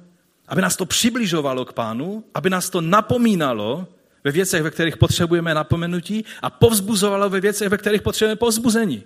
[0.47, 3.87] aby nás to přibližovalo k pánu, aby nás to napomínalo,
[4.23, 9.03] ve věcech, ve kterých potřebujeme napomenutí a povzbuzovalo ve věcech, ve kterých potřebujeme povzbuzení.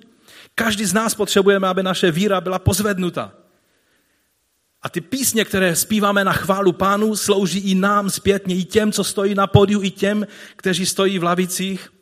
[0.56, 3.32] Každý z nás potřebujeme, aby naše víra byla pozvednuta.
[4.82, 9.04] A ty písně, které zpíváme na chválu pánu, slouží i nám zpětně, i těm, co
[9.04, 11.94] stojí na podiu, i těm, kteří stojí v lavicích.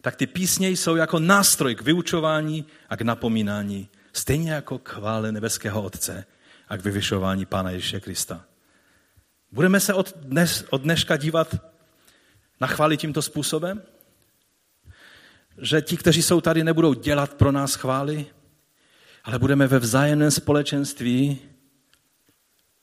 [0.00, 5.32] Tak ty písně jsou jako nástroj k vyučování a k napomínání, stejně jako k chvále
[5.32, 6.24] nebeského Otce
[6.68, 8.44] a k vyvyšování Pána Ježíše Krista.
[9.52, 11.54] Budeme se od, dnes, od dneška dívat
[12.60, 13.82] na chvály tímto způsobem?
[15.58, 18.26] Že ti, kteří jsou tady, nebudou dělat pro nás chvály,
[19.24, 21.38] ale budeme ve vzájemném společenství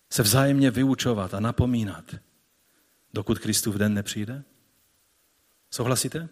[0.09, 2.15] se vzájemně vyučovat a napomínat,
[3.13, 4.43] dokud Kristův den nepřijde?
[5.71, 6.29] Souhlasíte?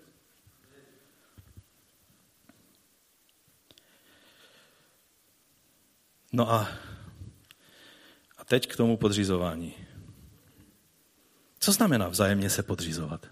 [6.31, 6.67] No a,
[8.37, 9.73] a teď k tomu podřizování.
[11.59, 13.27] Co znamená vzájemně se podřizovat?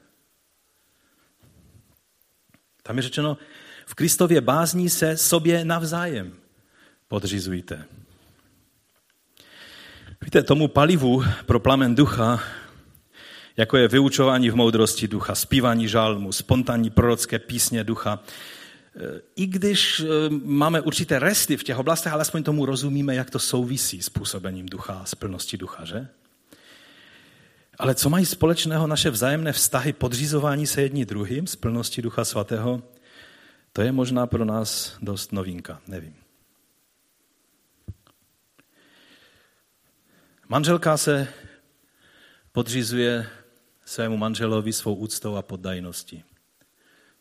[2.83, 3.37] Tam je řečeno,
[3.85, 6.39] v Kristově bázní se sobě navzájem
[7.09, 7.85] podřizujte.
[10.21, 12.43] Víte, tomu palivu pro plamen ducha,
[13.57, 18.19] jako je vyučování v moudrosti ducha, zpívání žálmu, spontánní prorocké písně ducha,
[19.35, 24.01] i když eh, máme určité resty v těch oblastech, alespoň tomu rozumíme, jak to souvisí
[24.01, 26.07] s působením ducha, s plností ducha, že?
[27.77, 32.83] Ale co mají společného naše vzájemné vztahy, podřizování se jední druhým z plnosti Ducha Svatého,
[33.73, 36.15] to je možná pro nás dost novinka, nevím.
[40.49, 41.27] Manželka se
[42.51, 43.29] podřizuje
[43.85, 46.23] svému manželovi svou úctou a poddajností.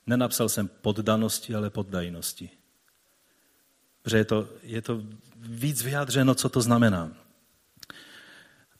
[0.08, 2.50] Nenapsal jsem poddanosti, ale poddajnosti.
[4.02, 5.02] Protože je to, je to
[5.36, 7.12] víc vyjádřeno, co to znamená.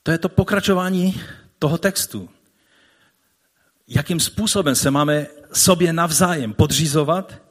[0.03, 1.21] To je to pokračování
[1.59, 2.29] toho textu.
[3.87, 7.41] Jakým způsobem se máme sobě navzájem podřizovat.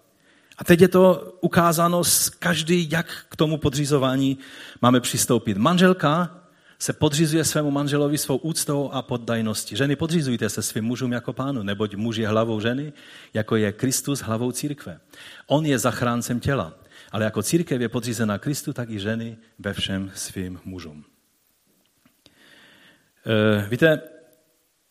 [0.58, 4.38] A teď je to ukázáno z každý, jak k tomu podřizování
[4.82, 5.56] máme přistoupit.
[5.56, 6.37] Manželka
[6.78, 9.76] se podřizuje svému manželovi svou úctou a poddajností.
[9.76, 12.92] Ženy, podřizujte se svým mužům jako pánu, neboť muž je hlavou ženy,
[13.34, 15.00] jako je Kristus hlavou církve.
[15.46, 16.74] On je zachráncem těla,
[17.12, 21.04] ale jako církev je podřízená Kristu, tak i ženy ve všem svým mužům.
[23.26, 24.00] Eh, víte,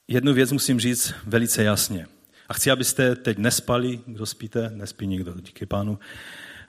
[0.07, 2.07] jednu věc musím říct velice jasně.
[2.49, 5.99] A chci, abyste teď nespali, kdo spíte, nespí nikdo, díky pánu,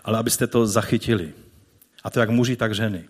[0.05, 1.35] ale abyste to zachytili.
[2.05, 3.09] A to jak muži, tak ženy.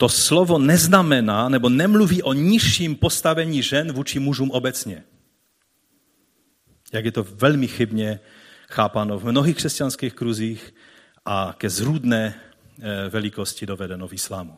[0.00, 5.04] To slovo neznamená nebo nemluví o nižším postavení žen vůči mužům obecně.
[6.92, 8.20] Jak je to velmi chybně
[8.68, 10.74] chápáno v mnohých křesťanských kruzích
[11.24, 14.56] a ke zrůdné eh, velikosti dovedeno v islámu.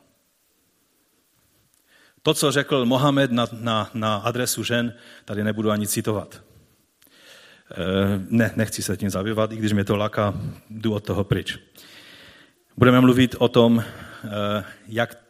[2.22, 6.42] To, co řekl Mohamed na, na, na adresu žen, tady nebudu ani citovat.
[7.72, 7.82] E,
[8.28, 10.34] ne, nechci se tím zabývat, i když mě to laká,
[10.70, 11.58] jdu od toho pryč.
[12.76, 13.84] Budeme mluvit o tom, e,
[14.88, 15.21] jak,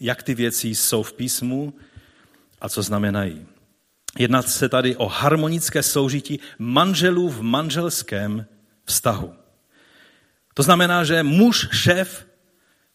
[0.00, 1.74] jak ty věci jsou v písmu
[2.60, 3.46] a co znamenají.
[4.18, 8.46] Jedná se tady o harmonické soužití manželů v manželském
[8.84, 9.34] vztahu.
[10.54, 12.26] To znamená, že muž, šéf,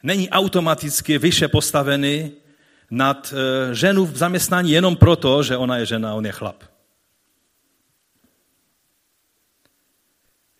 [0.03, 2.31] není automaticky vyše postavený
[2.91, 6.63] nad eh, ženu v zaměstnání jenom proto, že ona je žena a on je chlap.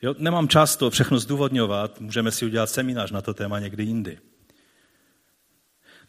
[0.02, 4.18] Jo, nemám čas to všechno zdůvodňovat, můžeme si udělat seminář na to téma někdy jindy.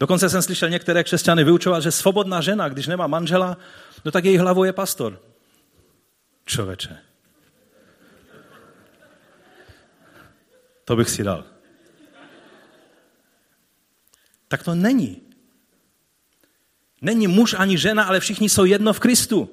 [0.02, 3.56] Dokonce jsem slyšel některé křesťany vyučovat, že svobodná žena, když nemá manžela,
[4.04, 5.20] no tak její hlavou je pastor.
[6.44, 6.98] Čověče.
[10.84, 11.44] To bych si dal.
[14.48, 15.22] Tak to není.
[17.00, 19.50] Není muž ani žena, ale všichni jsou jedno v Kristu.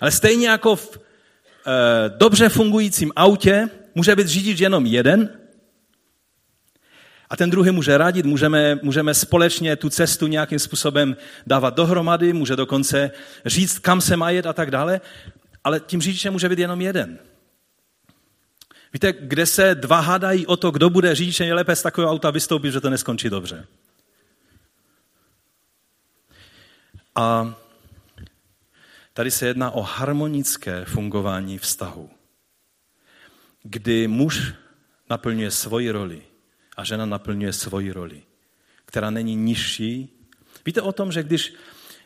[0.00, 5.41] Ale stejně jako v e, dobře fungujícím autě může být řidič jenom jeden,
[7.32, 11.16] a ten druhý může radit, můžeme, můžeme společně tu cestu nějakým způsobem
[11.46, 13.10] dávat dohromady, může dokonce
[13.46, 15.00] říct, kam se má jet a tak dále,
[15.64, 17.18] ale tím řidičem může být jenom jeden.
[18.92, 22.30] Víte, kde se dva hádají o to, kdo bude řidičem, je lépe z takového auta
[22.30, 23.66] vystoupit, že to neskončí dobře.
[27.14, 27.54] A
[29.12, 32.10] tady se jedná o harmonické fungování vztahu,
[33.62, 34.52] kdy muž
[35.10, 36.22] naplňuje svoji roli
[36.76, 38.22] a žena naplňuje svoji roli,
[38.84, 40.08] která není nižší.
[40.66, 41.54] Víte o tom, že když,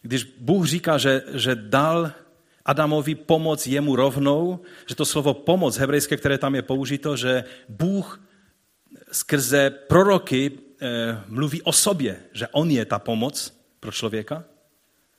[0.02, 2.12] když Bůh říká, že, že dal
[2.64, 8.20] Adamovi pomoc jemu rovnou, že to slovo pomoc hebrejské, které tam je použito, že Bůh
[9.12, 14.44] skrze proroky eh, mluví o sobě, že on je ta pomoc pro člověka.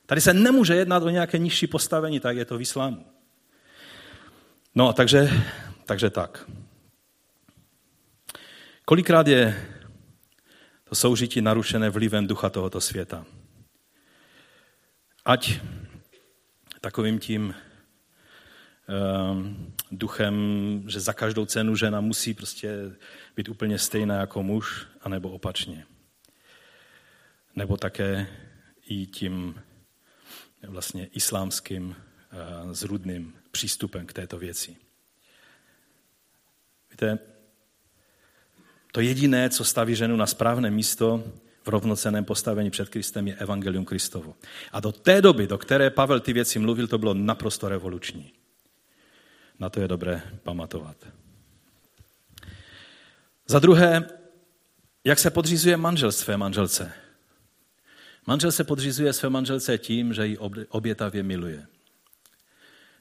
[0.06, 3.06] Tady se nemůže jednat o nějaké nižší postavení, tak je to v islámu.
[4.74, 5.30] No, takže,
[5.84, 6.50] takže tak.
[8.88, 9.68] Kolikrát je
[10.84, 13.26] to soužití narušené vlivem ducha tohoto světa?
[15.24, 15.60] Ať
[16.80, 17.54] takovým tím
[18.88, 20.34] um, duchem,
[20.86, 22.72] že za každou cenu žena musí prostě
[23.36, 25.86] být úplně stejná jako muž, anebo opačně.
[27.56, 28.26] Nebo také
[28.86, 29.62] i tím
[30.62, 34.76] vlastně islámským uh, zrudným přístupem k této věci.
[36.90, 37.18] Víte,
[38.92, 41.24] to jediné, co staví ženu na správné místo
[41.62, 44.34] v rovnoceném postavení před Kristem, je Evangelium Kristovo.
[44.72, 48.32] A do té doby, do které Pavel ty věci mluvil, to bylo naprosto revoluční.
[49.58, 50.96] Na to je dobré pamatovat.
[53.46, 54.08] Za druhé,
[55.04, 56.92] jak se podřizuje manžel své manželce?
[58.26, 61.66] Manžel se podřizuje své manželce tím, že ji obětavě miluje.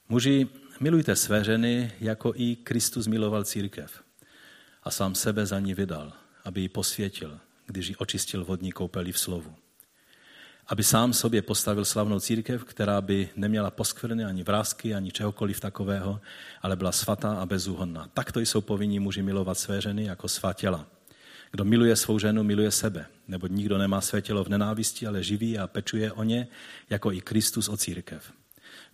[0.09, 0.47] Muži,
[0.79, 4.06] milujte své ženy, jako i Kristus miloval církev
[4.87, 6.13] a sám sebe za ní vydal,
[6.45, 9.55] aby ji posvětil, když ji očistil vodní koupelí v slovu.
[10.67, 16.21] Aby sám sobě postavil slavnou církev, která by neměla poskvrny ani vrázky, ani čehokoliv takového,
[16.61, 18.09] ale byla svatá a bezúhonná.
[18.13, 20.87] Takto jsou povinní muži milovat své ženy jako svá těla.
[21.51, 25.59] Kdo miluje svou ženu, miluje sebe, nebo nikdo nemá své tělo v nenávisti, ale živí
[25.59, 26.47] a pečuje o ně,
[26.89, 28.33] jako i Kristus o církev.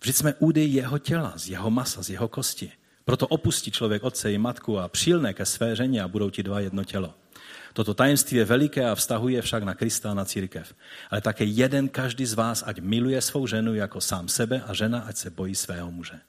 [0.00, 2.72] Vždyť jsme údy jeho těla, z jeho masa, z jeho kosti.
[3.04, 6.60] Proto opustí člověk otce i matku a přilne ke své ženě a budou ti dva
[6.60, 7.14] jedno tělo.
[7.72, 10.74] Toto tajemství je veliké a vztahuje však na Krista a na církev.
[11.10, 15.00] Ale také jeden každý z vás, ať miluje svou ženu jako sám sebe a žena,
[15.00, 16.20] ať se bojí svého muže.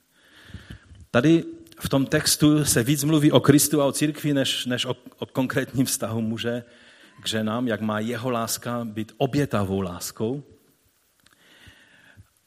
[1.12, 1.44] Tady
[1.80, 5.26] v tom textu se víc mluví o Kristu a o církvi, než, než o, o
[5.26, 6.64] konkrétním vztahu muže
[7.22, 10.44] k ženám, jak má jeho láska být obětavou láskou.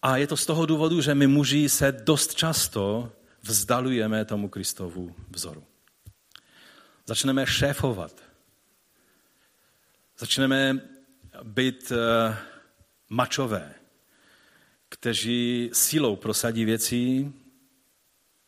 [0.02, 3.12] A je to z toho důvodu, že my muži se dost často
[3.43, 5.64] vzdalujeme tomu Kristovu vzoru.
[7.07, 8.22] Začneme šéfovat.
[10.18, 10.80] Začneme
[11.43, 11.97] být uh,
[13.09, 13.74] mačové,
[14.89, 17.32] kteří silou prosadí věci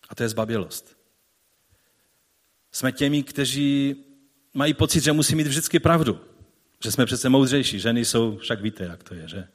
[0.09, 0.97] a to je zbabělost.
[2.73, 3.97] Jsme těmi, kteří
[4.55, 6.21] mají pocit, že musí mít vždycky pravdu.
[6.85, 7.81] Že jsme přece moudřejší.
[7.81, 9.49] Ženy jsou, však víte, jak to je, že?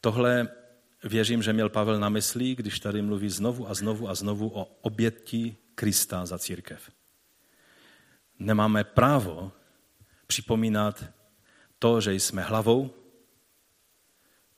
[0.00, 0.48] Tohle
[1.04, 4.64] věřím, že měl Pavel na mysli, když tady mluví znovu a znovu a znovu o
[4.64, 6.90] oběti Krista za církev.
[8.38, 9.52] Nemáme právo
[10.26, 11.04] připomínat
[11.78, 12.94] to, že jsme hlavou,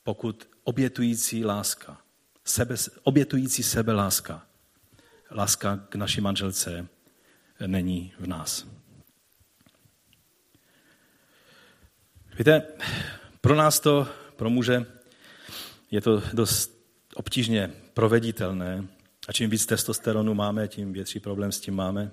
[0.03, 2.01] pokud obětující láska,
[2.45, 4.47] sebe, obětující sebe láska,
[5.31, 6.89] láska k naší manželce
[7.67, 8.67] není v nás.
[12.39, 12.63] Víte,
[13.41, 14.87] pro nás to, pro muže,
[15.91, 16.77] je to dost
[17.15, 18.89] obtížně proveditelné
[19.29, 22.11] a čím víc testosteronu máme, tím větší problém s tím máme.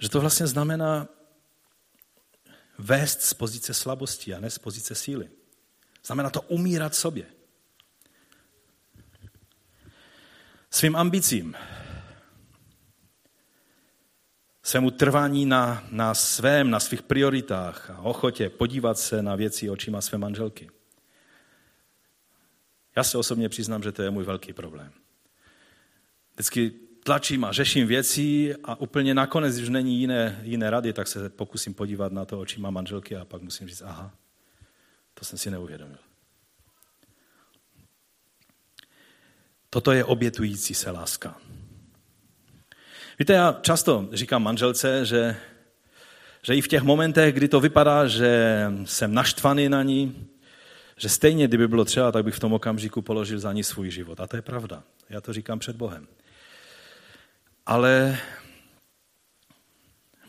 [0.00, 1.08] Že to vlastně znamená
[2.78, 5.28] vést z pozice slabosti a ne z pozice síly.
[6.04, 7.26] Znamená to umírat sobě.
[10.70, 11.56] Svým ambicím,
[14.62, 20.00] svému trvání na, na svém, na svých prioritách a ochotě podívat se na věci očima
[20.00, 20.70] své manželky.
[23.00, 24.92] Já se osobně přiznám, že to je můj velký problém.
[26.34, 26.72] vždycky
[27.04, 31.74] tlačím a řeším věci a úplně nakonec, když není jiné, jiné rady, tak se pokusím
[31.74, 34.14] podívat na to očima manželky a pak musím říct, aha,
[35.14, 35.98] to jsem si neuvědomil.
[39.70, 41.40] Toto je obětující se láska.
[43.18, 45.36] Víte, já často říkám manželce, že,
[46.42, 50.29] že i v těch momentech, kdy to vypadá, že jsem naštvaný na ní,
[51.00, 54.20] že stejně, kdyby bylo třeba, tak bych v tom okamžiku položil za ní svůj život.
[54.20, 54.82] A to je pravda.
[55.10, 56.06] Já to říkám před Bohem.
[57.66, 58.18] Ale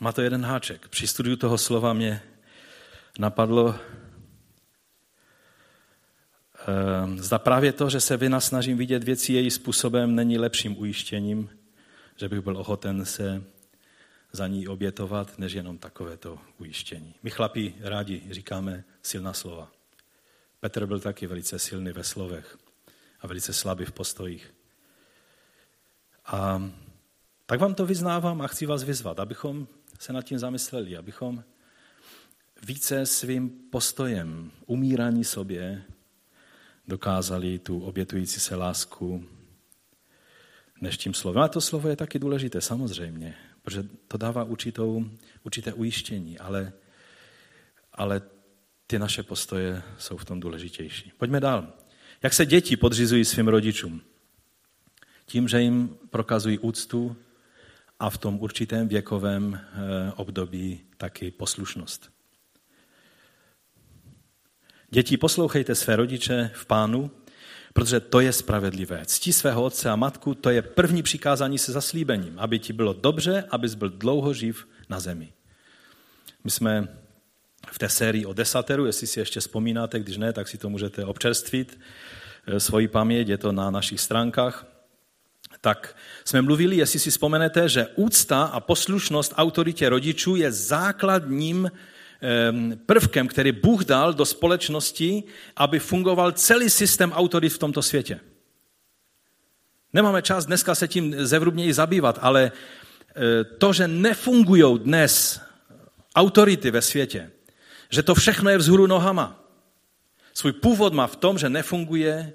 [0.00, 0.88] má to jeden háček.
[0.88, 2.22] Při studiu toho slova mě
[3.18, 3.74] napadlo,
[6.66, 11.50] ehm, zda právě to, že se vynasnažím vidět věci její způsobem, není lepším ujištěním,
[12.16, 13.42] že bych byl ochoten se
[14.32, 17.14] za ní obětovat, než jenom takovéto ujištění.
[17.22, 19.81] My chlapi rádi říkáme silná slova.
[20.62, 22.58] Petr byl taky velice silný ve slovech
[23.20, 24.54] a velice slabý v postojích.
[26.26, 26.70] A
[27.46, 31.44] tak vám to vyznávám a chci vás vyzvat, abychom se nad tím zamysleli, abychom
[32.62, 35.82] více svým postojem, umírání sobě,
[36.88, 39.24] dokázali tu obětující se lásku
[40.80, 41.42] než tím slovem.
[41.42, 45.10] A to slovo je taky důležité, samozřejmě, protože to dává určitou,
[45.42, 46.72] určité ujištění, ale,
[47.92, 48.22] ale
[48.92, 51.12] ty naše postoje jsou v tom důležitější.
[51.18, 51.72] Pojďme dál.
[52.22, 54.02] Jak se děti podřizují svým rodičům?
[55.26, 57.16] Tím, že jim prokazují úctu
[58.00, 62.12] a v tom určitém věkovém eh, období taky poslušnost.
[64.90, 67.10] Děti, poslouchejte své rodiče v pánu,
[67.72, 69.02] protože to je spravedlivé.
[69.06, 73.44] Ctí svého otce a matku, to je první přikázání se zaslíbením, aby ti bylo dobře,
[73.50, 75.32] abys byl dlouho živ na zemi.
[76.44, 77.01] My jsme
[77.70, 81.04] v té sérii o desateru, jestli si ještě vzpomínáte, když ne, tak si to můžete
[81.04, 81.78] občerstvit,
[82.46, 84.66] eh, svoji paměť, je to na našich stránkách.
[85.60, 91.70] Tak jsme mluvili, jestli si vzpomenete, že úcta a poslušnost autoritě rodičů je základním
[92.86, 95.22] prvkem, který Bůh dal do společnosti,
[95.56, 98.20] aby fungoval celý systém autorit v tomto světě.
[99.92, 105.40] Nemáme čas dneska se tím zevrubněji zabývat, ale eh, to, že nefungují dnes
[106.14, 107.30] autority ve světě,
[107.92, 109.44] že to všechno je vzhůru nohama.
[110.34, 112.32] Svůj původ má v tom, že nefunguje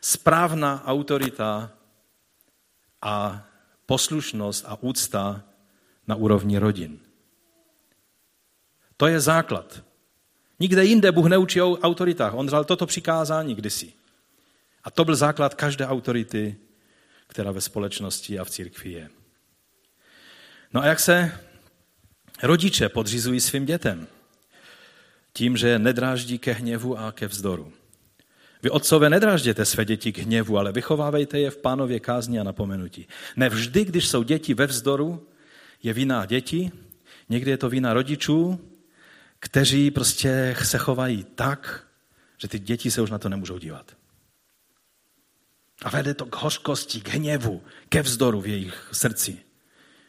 [0.00, 1.72] správná autorita
[3.02, 3.46] a
[3.86, 5.42] poslušnost a úcta
[6.06, 6.98] na úrovni rodin.
[8.96, 9.82] To je základ.
[10.60, 12.34] Nikde jinde Bůh neučí o autoritách.
[12.34, 13.92] On dal toto přikázání kdysi.
[14.84, 16.56] A to byl základ každé autority,
[17.26, 19.10] která ve společnosti a v církvi je.
[20.72, 21.40] No a jak se
[22.42, 24.06] rodiče podřizují svým dětem?
[25.36, 27.72] Tím, že nedráždí ke hněvu a ke vzdoru.
[28.62, 33.06] Vy otcové nedrážděte své děti k hněvu, ale vychovávejte je v pánově kázni a napomenutí.
[33.36, 35.28] Nevždy, když jsou děti ve vzdoru,
[35.82, 36.72] je vina děti,
[37.28, 38.60] někdy je to vina rodičů,
[39.38, 41.84] kteří prostě se chovají tak,
[42.38, 43.92] že ty děti se už na to nemůžou dívat.
[45.82, 49.38] A vede to k hořkosti, k hněvu, ke vzdoru v jejich srdci.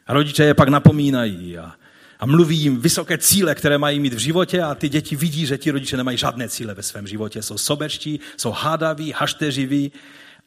[0.06, 1.76] A rodiče je pak napomínají a
[2.18, 5.58] a mluví jim vysoké cíle, které mají mít v životě a ty děti vidí, že
[5.58, 7.42] ti rodiče nemají žádné cíle ve svém životě.
[7.42, 9.92] Jsou sobečtí, jsou hádaví, hašteřiví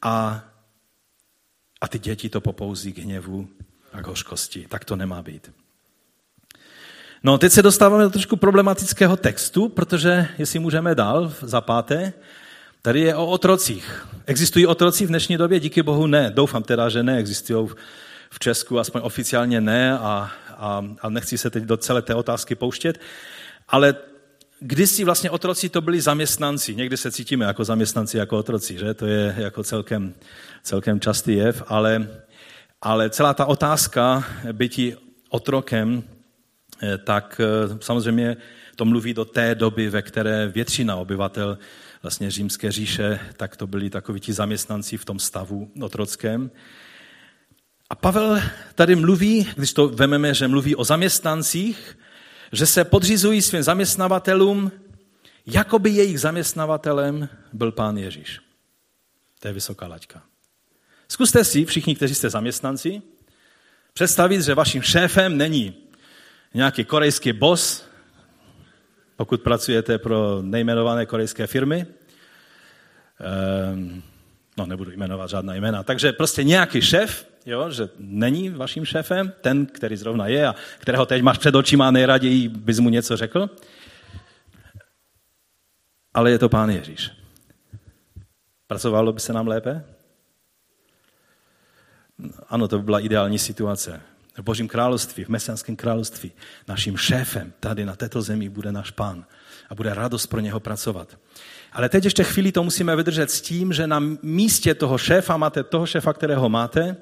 [0.02, 0.44] a,
[1.80, 3.48] a ty děti to popouzí k hněvu
[3.92, 4.66] a k hořkosti.
[4.68, 5.50] Tak to nemá být.
[7.22, 12.12] No, teď se dostáváme do trošku problematického textu, protože, jestli můžeme dál, za páté,
[12.82, 14.06] tady je o otrocích.
[14.26, 15.60] Existují otroci v dnešní době?
[15.60, 16.30] Díky bohu ne.
[16.34, 17.68] Doufám teda, že neexistují
[18.30, 22.54] v Česku, aspoň oficiálně ne a, a, a nechci se teď do celé té otázky
[22.54, 23.00] pouštět,
[23.68, 23.94] ale
[24.60, 26.74] kdysi vlastně otroci to byli zaměstnanci.
[26.74, 28.94] Někdy se cítíme jako zaměstnanci, jako otroci, že?
[28.94, 30.14] To je jako celkem,
[30.62, 32.08] celkem častý jev, ale,
[32.82, 34.94] ale celá ta otázka bytí
[35.28, 36.02] otrokem,
[36.82, 38.36] eh, tak eh, samozřejmě
[38.76, 41.58] to mluví do té doby, ve které většina obyvatel
[42.02, 46.50] vlastně římské říše, tak to byli takoví ti zaměstnanci v tom stavu otrockém.
[47.92, 48.40] A Pavel
[48.74, 51.98] tady mluví, když to vememe, že mluví o zaměstnancích,
[52.52, 54.72] že se podřizují svým zaměstnavatelům,
[55.46, 58.40] jako by jejich zaměstnavatelem byl pán Ježíš.
[59.40, 60.22] To je vysoká laťka.
[61.08, 63.02] Zkuste si, všichni, kteří jste zaměstnanci,
[63.92, 65.74] představit, že vaším šéfem není
[66.54, 67.84] nějaký korejský boss,
[69.16, 71.86] pokud pracujete pro nejmenované korejské firmy.
[73.20, 74.02] Ehm,
[74.56, 75.82] no, nebudu jmenovat žádná jména.
[75.82, 81.06] Takže prostě nějaký šéf, jo, že není vaším šéfem, ten, který zrovna je a kterého
[81.06, 83.50] teď máš před očima a nejraději bys mu něco řekl.
[86.14, 87.10] Ale je to pán Ježíš.
[88.66, 89.84] Pracovalo by se nám lépe?
[92.48, 94.00] ano, to by byla ideální situace.
[94.36, 96.32] V Božím království, v Mesiánském království,
[96.68, 99.24] naším šéfem tady na této zemi bude náš pán
[99.70, 101.18] a bude radost pro něho pracovat.
[101.72, 105.62] Ale teď ještě chvíli to musíme vydržet s tím, že na místě toho šéfa máte
[105.62, 106.96] toho šéfa, kterého máte,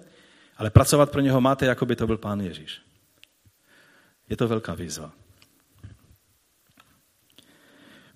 [0.60, 2.82] ale pracovat pro něho máte, jako by to byl pán Ježíš.
[4.28, 5.12] Je to velká výzva.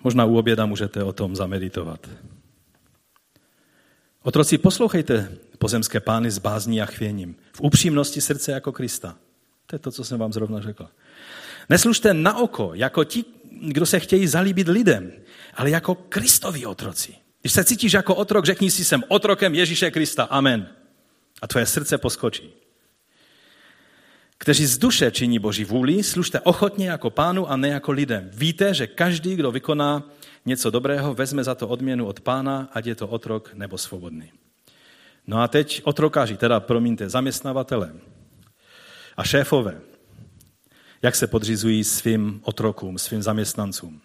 [0.04, 2.08] Možná u oběda můžete o tom zameditovat.
[4.22, 7.36] Otroci, poslouchejte pozemské pány s bázní a chvěním.
[7.52, 9.16] V upřímnosti srdce jako Krista.
[9.66, 10.88] To je to, co jsem vám zrovna řekl.
[11.68, 13.24] Neslužte na oko, jako ti,
[13.62, 15.12] kdo se chtějí zalíbit lidem,
[15.54, 17.14] ale jako Kristovi otroci.
[17.40, 20.24] Když se cítíš jako otrok, řekni si, jsem otrokem Ježíše Krista.
[20.24, 20.83] Amen.
[21.42, 22.52] A tvoje srdce poskočí.
[24.38, 28.30] Kteří z duše činí Boží vůli, služte ochotně jako pánu a ne jako lidem.
[28.32, 30.02] Víte, že každý, kdo vykoná
[30.46, 34.32] něco dobrého, vezme za to odměnu od pána, ať je to otrok nebo svobodný.
[35.26, 37.94] No a teď otrokáři, teda promiňte, zaměstnavatele
[39.16, 39.80] a šéfové,
[41.02, 44.00] jak se podřizují svým otrokům, svým zaměstnancům.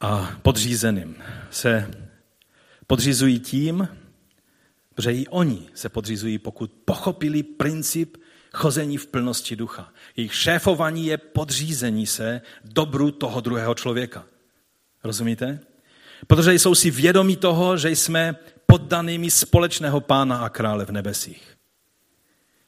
[0.00, 1.90] A podřízeným se
[2.90, 3.88] podřizují tím,
[4.98, 8.16] že i oni se podřizují, pokud pochopili princip
[8.52, 9.92] chození v plnosti ducha.
[10.16, 14.26] Jejich šéfování je podřízení se dobru toho druhého člověka.
[15.04, 15.60] Rozumíte?
[16.26, 18.36] Protože jsou si vědomí toho, že jsme
[18.66, 21.56] poddanými společného pána a krále v nebesích.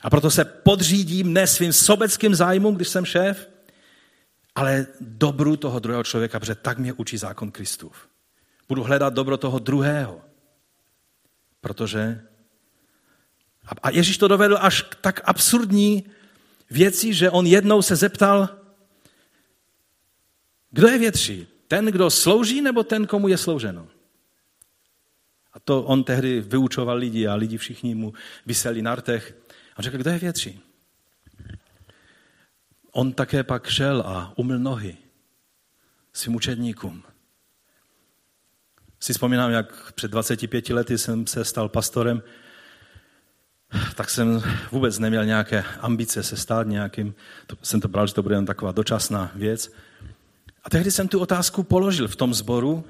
[0.02, 3.48] A proto se podřídím ne svým sobeckým zájmům, když jsem šéf,
[4.54, 8.11] ale dobru toho druhého člověka, protože tak mě učí zákon Kristův.
[8.72, 10.24] Budu hledat dobro toho druhého,
[11.60, 12.24] protože
[13.82, 16.04] a Ježíš to dovedl až k tak absurdní
[16.70, 18.48] věci, že on jednou se zeptal,
[20.70, 21.46] kdo je větší?
[21.68, 23.88] Ten, kdo slouží, nebo ten, komu je slouženo?
[25.52, 28.12] A to on tehdy vyučoval lidi a lidi všichni mu
[28.46, 29.36] vyseli na rtech.
[29.76, 30.60] A řekl, kdo je větší?
[32.92, 34.96] On také pak šel a umyl nohy
[36.12, 37.11] svým učedníkům.
[39.02, 42.22] Si vzpomínám, jak před 25 lety jsem se stal pastorem,
[43.94, 44.42] tak jsem
[44.72, 47.14] vůbec neměl nějaké ambice se stát nějakým,
[47.46, 49.72] to, jsem to bral, že to bude jen taková dočasná věc.
[50.64, 52.84] A tehdy jsem tu otázku položil v tom sboru,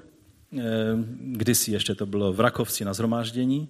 [0.58, 0.62] eh,
[1.18, 3.68] kdysi ještě to bylo v Rakovci na zhromáždění.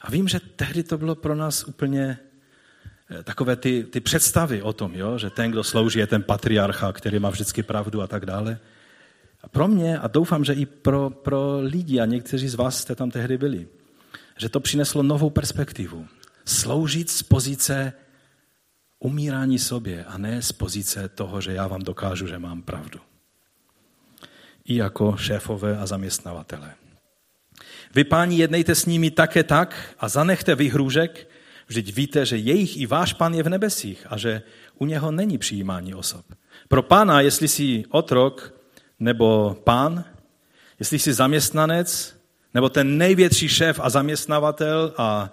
[0.00, 2.18] A vím, že tehdy to bylo pro nás úplně
[3.10, 5.18] eh, takové ty, ty představy o tom, jo?
[5.18, 8.58] že ten, kdo slouží, je ten patriarcha, který má vždycky pravdu a tak dále.
[9.48, 13.10] Pro mě, a doufám, že i pro, pro lidi, a někteří z vás jste tam
[13.10, 13.68] tehdy byli,
[14.36, 16.06] že to přineslo novou perspektivu.
[16.44, 17.92] Sloužit z pozice
[18.98, 23.00] umírání sobě a ne z pozice toho, že já vám dokážu, že mám pravdu.
[24.64, 26.74] I jako šéfové a zaměstnavatele.
[27.94, 31.28] Vy, páni, jednejte s nimi také tak a zanechte vyhrůžek,
[31.66, 34.42] vždyť víte, že jejich i váš pán je v nebesích a že
[34.78, 36.26] u něho není přijímání osob.
[36.68, 38.59] Pro pána, jestli jsi otrok
[39.00, 40.04] nebo pán,
[40.78, 42.20] jestli jsi zaměstnanec
[42.54, 45.32] nebo ten největší šéf a zaměstnavatel a,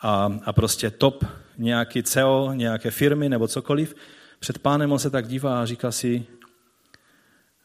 [0.00, 1.24] a, a prostě top
[1.58, 3.94] nějaký CEO nějaké firmy nebo cokoliv,
[4.38, 6.26] před pánem on se tak dívá a říká si,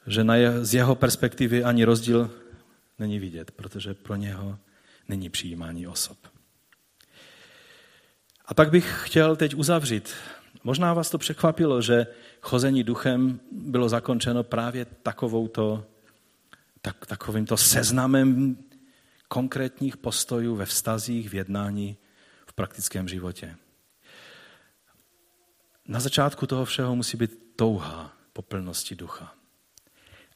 [0.07, 2.31] že na je, z jeho perspektivy ani rozdíl
[2.99, 4.57] není vidět, protože pro něho
[5.07, 6.17] není přijímání osob.
[8.45, 10.13] A tak bych chtěl teď uzavřít.
[10.63, 12.07] Možná vás to překvapilo, že
[12.41, 15.85] chození duchem bylo zakončeno právě takovouto,
[16.81, 18.57] tak, takovýmto seznamem
[19.27, 21.97] konkrétních postojů ve vztazích, v jednání,
[22.45, 23.55] v praktickém životě.
[25.87, 29.33] Na začátku toho všeho musí být touha po plnosti ducha.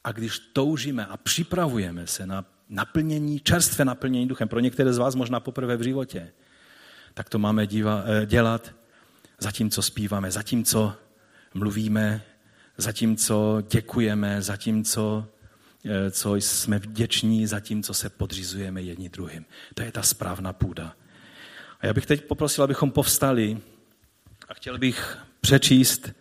[0.04, 5.16] A když toužíme a připravujeme se na naplnění, čerstvé naplnění duchem, pro některé z vás
[5.16, 6.34] možná poprvé v životě,
[7.14, 8.76] tak to máme díva, eh, dělat
[9.40, 10.96] zatímco zpíváme, zatímco
[11.54, 12.22] mluvíme,
[12.78, 15.28] zatímco děkujeme, zatímco
[15.86, 19.46] Eh, co jsme vděční za tím, co se podřizujeme jedni druhým.
[19.74, 20.96] To je ta správná půda.
[21.80, 23.58] A já bych teď poprosil, abychom povstali
[24.50, 26.12] a chtěl bych přečíst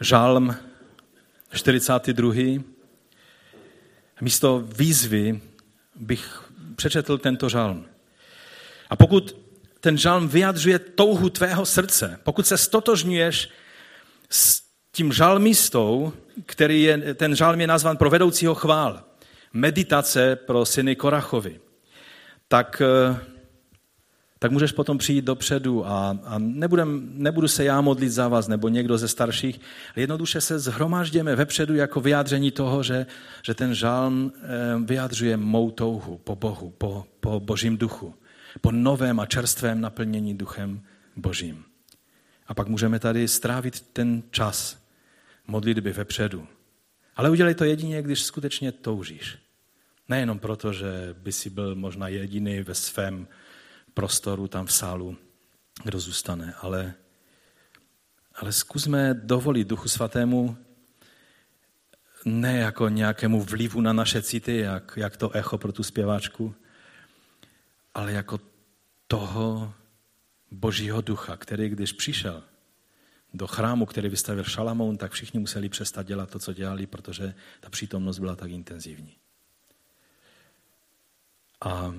[0.00, 0.56] žálm
[1.52, 2.62] 42.
[4.20, 5.40] Místo výzvy
[5.96, 7.86] bych přečetl tento žálm.
[8.90, 9.36] A pokud
[9.80, 13.50] ten žálm vyjadřuje touhu tvého srdce, pokud se stotožňuješ
[14.30, 14.62] s
[14.92, 16.12] tím žalmistou,
[16.46, 19.04] který je, ten žalm je nazvan pro vedoucího chvál,
[19.52, 21.60] meditace pro syny Korachovi,
[22.48, 23.16] tak, eh,
[24.38, 28.68] tak můžeš potom přijít dopředu a, a nebudem, nebudu se já modlit za vás nebo
[28.68, 29.60] někdo ze starších,
[29.96, 33.06] ale jednoduše se zhromažděme vepředu jako vyjádření toho, že,
[33.42, 34.38] že ten žalm eh,
[34.84, 38.14] vyjádřuje mou touhu po Bohu, po, po božím duchu.
[38.60, 40.80] po novém a čerstvém naplnění duchem
[41.16, 41.64] Božím.
[42.48, 44.82] A pak můžeme tady strávit ten čas
[45.46, 46.48] modlitby vepředu.
[47.16, 49.38] Ale udělej to jedině, když skutečně toužíš.
[50.08, 53.28] Nejenom proto, že by si byl možná jediný ve svém
[53.94, 55.16] prostoru tam v sálu,
[55.84, 56.94] kdo zůstane, ale,
[58.34, 60.56] ale zkusme dovolit Duchu Svatému
[62.24, 66.54] ne jako nějakému vlivu na naše city, jak, jak to echo pro tu zpěváčku,
[67.94, 68.40] ale jako
[69.06, 69.74] toho
[70.50, 72.42] božího ducha, který když přišel
[73.34, 77.70] do chrámu, který vystavil Šalamoun, tak všichni museli přestat dělat to, co dělali, protože ta
[77.70, 79.16] přítomnost byla tak intenzivní.
[81.60, 81.94] A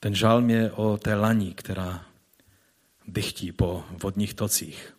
[0.00, 2.06] ten žalm je o té lani, která
[3.06, 4.96] dychtí po vodních tocích.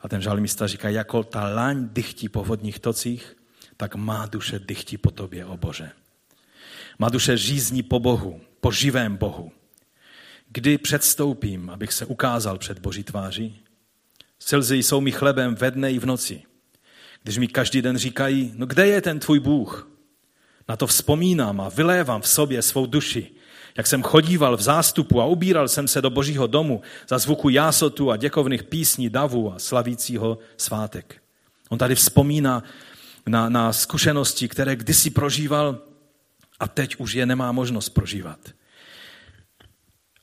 [0.00, 3.36] A ten žalmista říká, jako ta laň dychtí po vodních tocích,
[3.76, 5.90] tak má duše dychtí po tobě, o Bože.
[6.98, 9.52] Má duše žízní po Bohu, po živém Bohu.
[10.52, 13.60] Kdy předstoupím, abych se ukázal před Boží tváří?
[14.38, 16.42] Slzy jsou mi chlebem ve dne i v noci.
[17.22, 19.90] Když mi každý den říkají, no kde je ten tvůj Bůh?
[20.68, 23.30] Na to vzpomínám a vylévám v sobě svou duši.
[23.76, 28.10] Jak jsem chodíval v zástupu a ubíral jsem se do božího domu za zvuku jásotu
[28.10, 31.22] a děkovných písní davu a slavícího svátek.
[31.68, 32.62] On tady vzpomíná
[33.26, 35.78] na, na zkušenosti, které kdysi prožíval
[36.60, 38.38] a teď už je nemá možnost prožívat.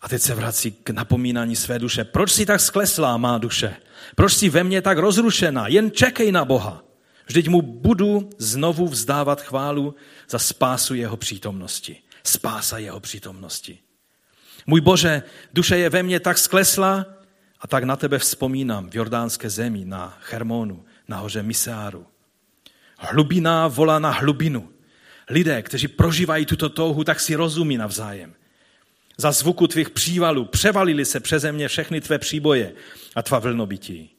[0.02, 2.04] A teď se vrací k napomínání své duše.
[2.04, 3.76] Proč jsi tak skleslá, má duše?
[4.16, 5.68] Proč jsi ve mně tak rozrušená?
[5.68, 6.84] Jen čekej na Boha.
[7.26, 9.96] Vždyť mu budu znovu vzdávat chválu
[10.30, 11.98] za spásu jeho přítomnosti.
[12.24, 13.80] Spása jeho přítomnosti.
[14.68, 15.24] Můj Bože,
[15.54, 17.06] duše je ve mně tak sklesla
[17.60, 22.06] a tak na tebe vzpomínám v jordánské zemi, na Hermonu, na hoře Miseáru.
[22.98, 24.70] Hlubina volá na hlubinu.
[25.30, 28.34] Lidé, kteří prožívají tuto touhu, tak si rozumí navzájem.
[29.18, 32.74] Za zvuku tvých přívalů převalili se přeze mě všechny tvé příboje
[33.16, 34.10] a tvá vlnobytí.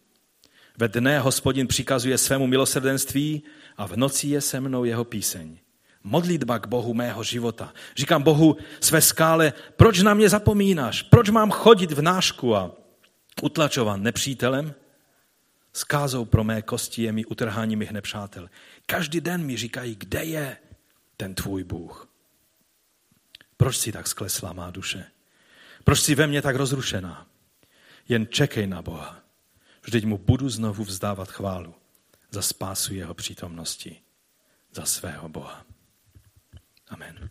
[0.78, 3.42] Ve dne hospodin přikazuje svému milosrdenství
[3.76, 5.58] a v noci je se mnou jeho píseň.
[6.04, 7.74] Modlitba k Bohu mého života.
[7.96, 11.02] Říkám Bohu své skále, proč na mě zapomínáš?
[11.02, 12.70] Proč mám chodit v nášku a
[13.42, 14.74] utlačovan nepřítelem?
[15.72, 18.50] Skázou pro mé kosti je mi utrhání mých nepřátel.
[18.86, 20.56] Každý den mi říkají, kde je
[21.16, 22.07] ten tvůj Bůh.
[23.58, 25.04] Proč jsi tak sklesla má duše?
[25.84, 27.26] Proč jsi ve mně tak rozrušená?
[28.08, 29.20] Jen čekej na Boha.
[29.82, 31.74] Vždyť mu budu znovu vzdávat chválu
[32.30, 34.00] za spásu jeho přítomnosti,
[34.72, 35.64] za svého Boha.
[36.88, 37.30] Amen.